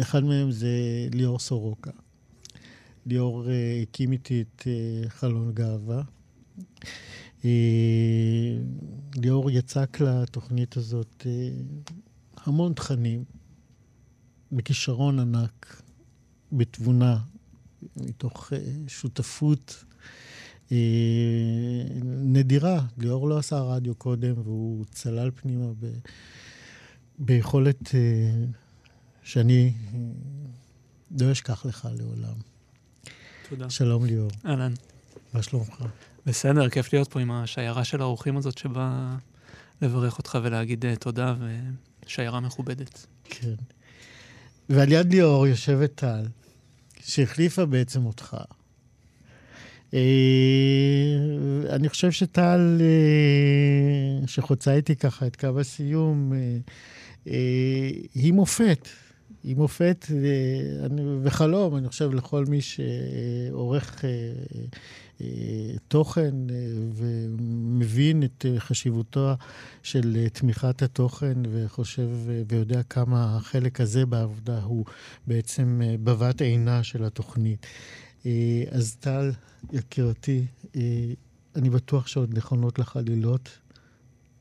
[0.00, 0.68] אחד מהם זה
[1.12, 1.90] ליאור סורוקה.
[3.06, 6.02] ליאור אה, הקים איתי את אה, חלון גאווה.
[7.46, 8.58] אה,
[9.16, 11.50] ליאור יצק לתוכנית הזאת אה,
[12.36, 13.24] המון תכנים,
[14.52, 15.82] בכישרון ענק,
[16.52, 17.18] בתבונה,
[17.96, 19.84] מתוך אה, שותפות
[22.04, 22.86] נדירה.
[22.98, 25.86] ליאור לא עשה רדיו קודם, והוא צלל פנימה ב...
[27.18, 27.90] ביכולת
[29.22, 29.72] שאני
[31.20, 32.34] לא אשכח לך לעולם.
[33.48, 33.70] תודה.
[33.70, 34.30] שלום ליאור.
[34.46, 34.72] אהלן.
[35.34, 35.84] מה שלומך?
[36.26, 39.16] בסדר, כיף להיות פה עם השיירה של האורחים הזאת שבאה
[39.82, 41.34] לברך אותך ולהגיד uh, תודה,
[42.06, 43.06] ושיירה מכובדת.
[43.24, 43.54] כן.
[44.68, 46.24] ועל יד ליאור יושבת טל,
[47.00, 48.36] שהחליפה בעצם אותך.
[49.90, 49.94] Uh,
[51.68, 52.80] אני חושב שטל,
[54.24, 56.32] uh, שחוצה איתי ככה את קו הסיום,
[58.14, 58.88] היא מופת.
[59.44, 60.06] היא מופת
[61.22, 64.04] וחלום, אני חושב, לכל מי שעורך
[65.88, 66.34] תוכן
[66.94, 69.34] ומבין את חשיבותו
[69.82, 72.08] של תמיכת התוכן וחושב
[72.48, 74.84] ויודע כמה החלק הזה בעבודה הוא
[75.26, 77.66] בעצם בבת עינה של התוכנית.
[78.70, 79.30] אז טל,
[79.72, 80.46] יקירתי,
[81.56, 83.58] אני בטוח שעוד נכונות לך לילות.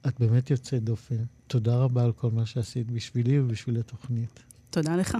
[0.07, 1.23] את באמת יוצאת דופן.
[1.47, 4.43] תודה רבה על כל מה שעשית בשבילי ובשביל התוכנית.
[4.69, 5.17] תודה לך.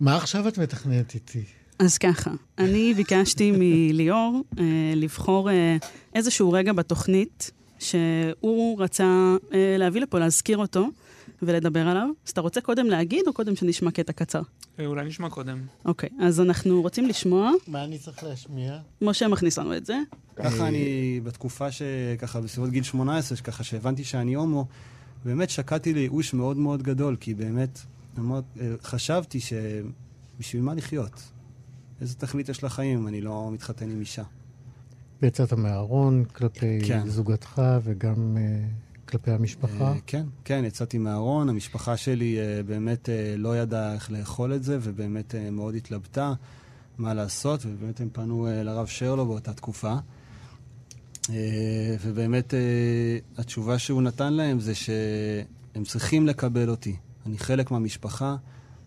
[0.00, 1.44] מה עכשיו את מתכננת איתי?
[1.80, 4.64] אז ככה, אני ביקשתי מליאור אה,
[4.96, 5.76] לבחור אה,
[6.14, 10.88] איזשהו רגע בתוכנית שהוא רצה אה, להביא לפה, להזכיר אותו
[11.42, 12.08] ולדבר עליו.
[12.26, 14.42] אז אתה רוצה קודם להגיד או קודם שנשמע קטע קצר?
[14.80, 15.58] אה, אולי נשמע קודם.
[15.84, 17.50] אוקיי, אז אנחנו רוצים לשמוע.
[17.66, 18.78] מה אני צריך להשמיע?
[19.02, 19.98] משה מכניס לנו את זה.
[20.36, 24.66] ככה אני, בתקופה שככה בסביבות גיל 18, ככה שהבנתי שאני הומו,
[25.24, 27.78] באמת שקעתי לייאוש מאוד מאוד גדול, כי באמת
[28.18, 28.22] אה,
[28.82, 31.39] חשבתי שבשביל מה לחיות?
[32.00, 34.22] איזה תכלית יש לחיים אם אני לא מתחתן עם אישה?
[35.22, 37.08] ויצאת מהארון כלפי כן.
[37.08, 39.92] זוגתך וגם uh, כלפי המשפחה?
[39.92, 41.48] Uh, כן, כן, יצאתי מהארון.
[41.48, 46.34] המשפחה שלי uh, באמת uh, לא ידעה איך לאכול את זה, ובאמת uh, מאוד התלבטה
[46.98, 49.94] מה לעשות, ובאמת הם פנו uh, לרב שרלו באותה תקופה.
[51.22, 51.30] Uh,
[52.00, 56.96] ובאמת uh, התשובה שהוא נתן להם זה שהם צריכים לקבל אותי.
[57.26, 58.36] אני חלק מהמשפחה,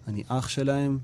[0.07, 0.99] אני אח שלהם,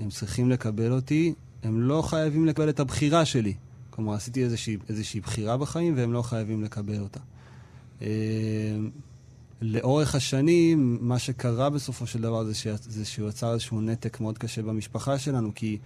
[0.00, 3.54] הם צריכים לקבל אותי, הם לא חייבים לקבל את הבחירה שלי.
[3.90, 7.20] כלומר, עשיתי איזושהי, איזושהי בחירה בחיים והם לא חייבים לקבל אותה.
[8.02, 8.08] אה,
[9.62, 12.66] לאורך השנים, מה שקרה בסופו של דבר זה, ש...
[12.80, 15.78] זה שהוא יצר איזשהו נתק מאוד קשה במשפחה שלנו, כי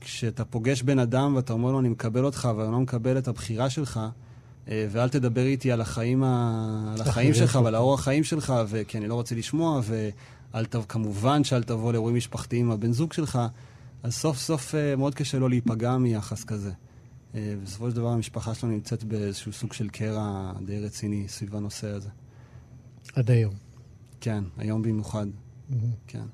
[0.00, 3.70] כשאתה פוגש בן אדם ואתה אומר לו, אני מקבל אותך, ואני לא מקבל את הבחירה
[3.70, 4.00] שלך,
[4.68, 6.94] אה, ואל תדבר איתי על החיים, ה...
[6.94, 8.52] על החיים שלך ועל האורח החיים שלך.
[8.88, 9.80] כי אני לא רוצה לשמוע,
[10.54, 10.76] ואל ת...
[10.88, 13.38] כמובן שאל תבוא לאירועים משפחתיים עם הבן זוג שלך,
[14.02, 16.72] אז סוף סוף אה, מאוד קשה לו להיפגע מיחס כזה.
[17.34, 21.88] אה, בסופו של דבר המשפחה שלנו נמצאת באיזשהו סוג של קרע די רציני סביב הנושא
[21.88, 22.08] הזה.
[23.14, 23.54] עד היום.
[24.20, 25.26] כן, היום במיוחד.
[25.26, 25.74] Mm-hmm.
[26.06, 26.24] כן.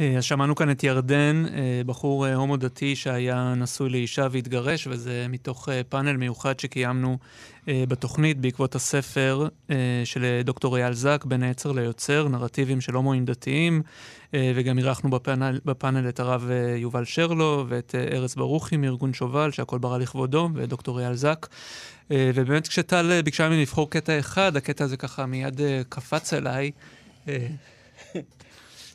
[0.00, 4.86] אה, אז שמענו כאן את ירדן, אה, בחור אה, הומו דתי שהיה נשוי לאישה והתגרש,
[4.86, 7.18] וזה מתוך פאנל מיוחד שקיימנו
[7.66, 9.48] בתוכנית בעקבות הספר
[10.04, 13.82] של דוקטור אייל זק, בין העצר ליוצר, נרטיבים של הומואים דתיים,
[14.32, 19.98] וגם אירחנו בפאנל, בפאנל את הרב יובל שרלו ואת ארז ברוכי מארגון שובל, שהכל ברא
[19.98, 21.46] לכבודו, ודוקטור אייל זק.
[22.10, 26.70] ובאמת כשטל ביקשה ממני לבחור קטע אחד, הקטע הזה ככה מיד קפץ אליי.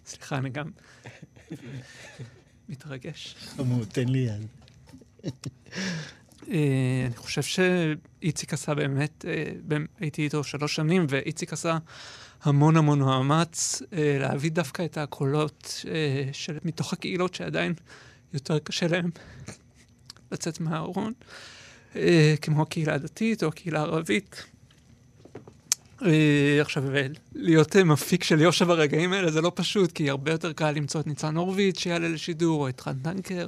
[0.06, 0.72] סליחה, אני גם
[2.70, 3.36] מתרגש.
[3.40, 4.48] חמוד, תן לי יד.
[6.52, 11.78] אה, אני חושב שאיציק עשה באמת, אה, הייתי איתו שלוש שנים, ואיציק עשה
[12.44, 15.86] המון המון מאמץ אה, להביא דווקא את הקולות
[16.32, 17.74] של, מתוך הקהילות שעדיין
[18.34, 19.10] יותר קשה להם
[20.32, 21.14] לצאת מהארון,
[22.42, 24.46] כמו הקהילה הדתית או הקהילה הערבית.
[26.02, 26.84] אה, עכשיו,
[27.36, 31.02] להיות אה, מפיק של יושע ברגעים האלה זה לא פשוט, כי הרבה יותר קל למצוא
[31.02, 33.48] את ניצן הורוביץ שיעלה לשידור, או את חן טנקר,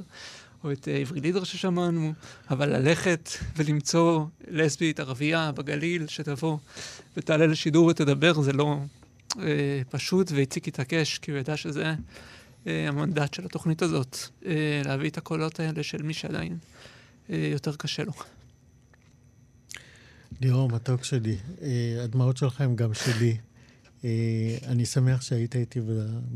[0.64, 2.12] או את אה, עברי לידר ששמענו,
[2.50, 6.58] אבל ללכת ולמצוא לסבית ערבייה בגליל שתבוא
[7.16, 8.76] ותעלה לשידור ותדבר, זה לא
[9.38, 11.94] אה, פשוט, ואיציק התעקש, כי הוא ידע שזה
[12.66, 14.52] אה, המנדט של התוכנית הזאת, אה,
[14.84, 16.58] להביא את הקולות האלה של מי שעדיין
[17.30, 18.12] אה, יותר קשה לו.
[20.40, 23.36] ליאור, מתוק שלי, אה, הדמעות שלך הן גם שלי.
[24.04, 25.80] אה, אני שמח שהיית איתי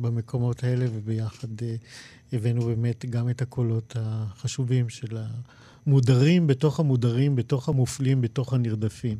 [0.00, 1.74] במקומות האלה, וביחד אה,
[2.32, 5.18] הבאנו באמת גם את הקולות החשובים של
[5.86, 9.18] המודרים בתוך המודרים, בתוך המופלים, בתוך הנרדפים.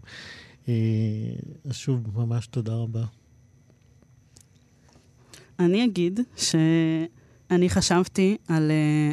[1.65, 3.05] אז שוב, ממש תודה רבה.
[5.59, 8.71] אני אגיד שאני חשבתי על,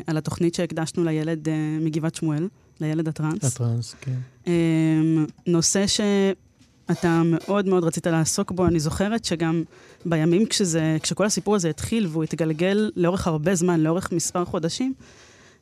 [0.08, 1.48] על התוכנית שהקדשנו לילד
[1.82, 2.48] מגבעת שמואל,
[2.82, 3.44] לילד הטראנס.
[3.44, 4.18] הטראנס, כן.
[4.48, 9.64] אמ, נושא שאתה מאוד מאוד רצית לעסוק בו, אני זוכרת שגם
[10.06, 14.94] בימים כשזה, כשכל הסיפור הזה התחיל והוא התגלגל לאורך הרבה זמן, לאורך מספר חודשים,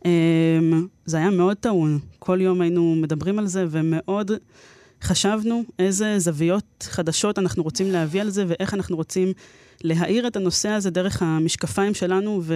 [0.06, 2.00] אמ, זה היה מאוד טעון.
[2.20, 4.32] כל יום היינו מדברים על זה, ומאוד
[5.02, 9.34] חשבנו איזה זוויות חדשות אנחנו רוצים להביא על זה, ואיך אנחנו רוצים
[9.84, 12.56] להאיר את הנושא הזה דרך המשקפיים שלנו, ו...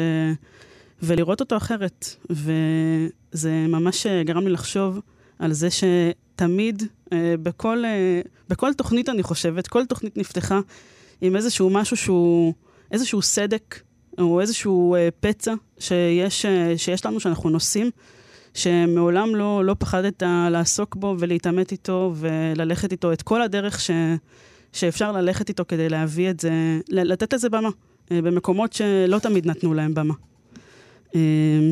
[1.04, 2.16] ולראות אותו אחרת.
[2.30, 5.00] וזה ממש גרם לי לחשוב
[5.40, 6.84] על זה שתמיד,
[7.14, 10.60] אה, בכל, אה, בכל תוכנית, אני חושבת, כל תוכנית נפתחה
[11.22, 12.54] עם איזשהו משהו שהוא,
[12.92, 13.80] איזשהו סדק,
[14.18, 16.46] או איזשהו אה, פצע שיש,
[16.78, 17.90] שיש לנו, שאנחנו נושאים,
[18.54, 23.92] שמעולם לא, לא פחדת לעסוק בו ולהתעמת איתו וללכת איתו את כל הדרך ש,
[24.74, 27.70] שאפשר ללכת איתו כדי להביא את זה, לתת לזה במה,
[28.12, 30.14] במקומות שלא תמיד נתנו להם במה.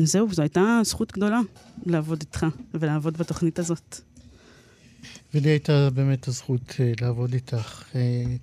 [0.04, 1.40] זהו, זו הייתה זכות גדולה
[1.86, 4.00] לעבוד איתך ולעבוד בתוכנית הזאת.
[5.34, 7.84] ולי הייתה באמת הזכות uh, לעבוד איתך.
[7.92, 7.96] Uh,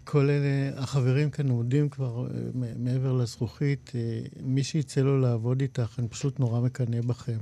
[0.04, 2.32] כל אלה, החברים כאן עומדים כבר uh,
[2.78, 3.92] מעבר לזכוכית.
[4.44, 7.38] מי שיצא לו לעבוד איתך, אני פשוט נורא מקנא בכם.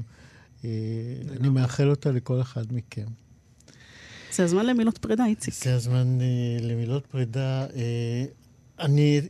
[1.32, 3.06] אני מאחל אותה לכל אחד מכם.
[4.32, 5.53] זה הזמן למילות פרידה, איציק.
[5.53, 6.18] זה הזמן
[6.62, 7.66] למילות פרידה.
[8.80, 9.22] אני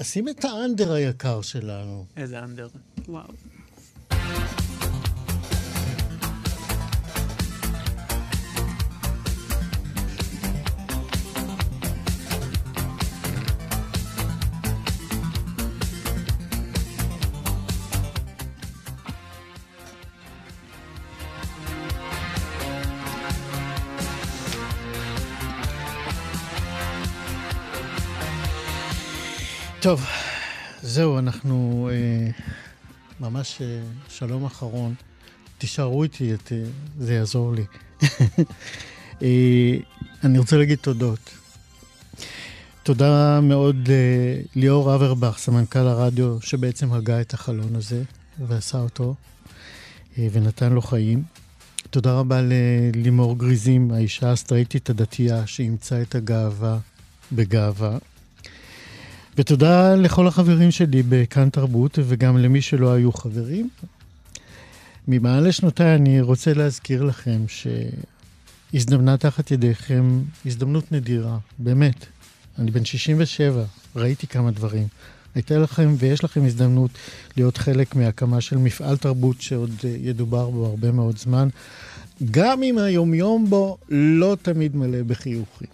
[0.00, 2.04] אשים את האנדר היקר שלנו.
[2.16, 2.68] איזה אנדר?
[3.08, 3.28] וואו.
[29.82, 30.04] טוב,
[30.82, 32.30] זהו, אנחנו אה,
[33.20, 34.94] ממש אה, שלום אחרון.
[35.58, 36.62] תישארו איתי, את, אה,
[36.98, 37.64] זה יעזור לי.
[39.22, 39.76] אה,
[40.24, 41.30] אני רוצה להגיד תודות.
[42.82, 43.88] תודה מאוד
[44.56, 48.02] לליאור אברבך, סמנכ"ל הרדיו, שבעצם הגה את החלון הזה
[48.46, 49.14] ועשה אותו
[50.18, 51.22] אה, ונתן לו חיים.
[51.90, 56.78] תודה רבה ללימור גריזים, האישה הסטרייטית הדתייה, שאימצה את הגאווה
[57.32, 57.98] בגאווה.
[59.38, 63.68] ותודה לכל החברים שלי בכאן תרבות, וגם למי שלא היו חברים.
[65.08, 67.44] ממעל לשנותיי אני רוצה להזכיר לכם
[68.72, 72.06] שהזדמנה תחת ידיכם הזדמנות נדירה, באמת.
[72.58, 73.64] אני בן 67,
[73.96, 74.86] ראיתי כמה דברים.
[75.34, 76.90] הייתה לכם ויש לכם הזדמנות
[77.36, 81.48] להיות חלק מהקמה של מפעל תרבות שעוד ידובר בו הרבה מאוד זמן,
[82.30, 85.68] גם אם היומיום בו לא תמיד מלא בחיוכים.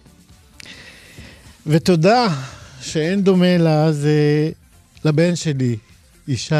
[1.67, 2.27] ותודה
[2.87, 4.49] שאין דומה לה זה
[5.05, 5.77] לבן שלי,
[6.27, 6.55] ישי,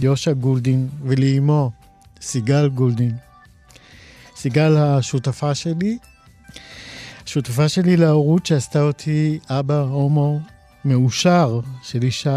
[0.00, 1.70] יושע גולדין, ולאמו,
[2.20, 3.16] סיגל גולדין.
[4.36, 5.98] סיגל השותפה שלי,
[7.24, 10.40] השותפה שלי להורות שעשתה אותי אבא הומו
[10.84, 12.28] מאושר של ישי,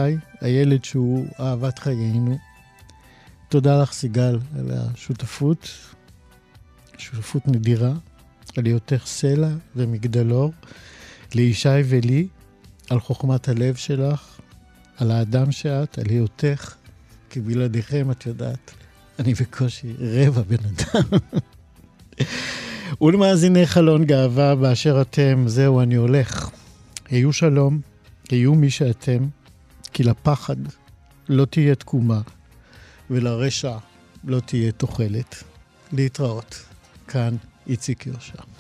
[0.42, 2.38] הילד שהוא אהבת חיינו.
[3.50, 5.70] תודה לך, סיגל, על השותפות,
[6.98, 7.92] שותפות נדירה,
[8.58, 10.54] על היותך סלע ומגדלור
[11.36, 12.28] לישי ולי.
[12.90, 14.40] על חוכמת הלב שלך,
[14.98, 16.74] על האדם שאת, על היותך,
[17.30, 18.72] כי בלעדיכם, את יודעת,
[19.20, 21.20] אני בקושי רבע בן אדם.
[23.02, 26.50] ולמאזיני חלון גאווה באשר אתם, זהו, אני הולך.
[27.10, 27.80] היו שלום,
[28.30, 29.28] היו מי שאתם,
[29.94, 30.58] כי לפחד
[31.30, 32.22] לא תהיה תקומה,
[33.10, 33.78] ולרשע
[34.24, 35.44] לא תהיה תוחלת.
[35.92, 36.66] להתראות.
[37.08, 37.36] כאן
[37.68, 38.59] איציק יושע.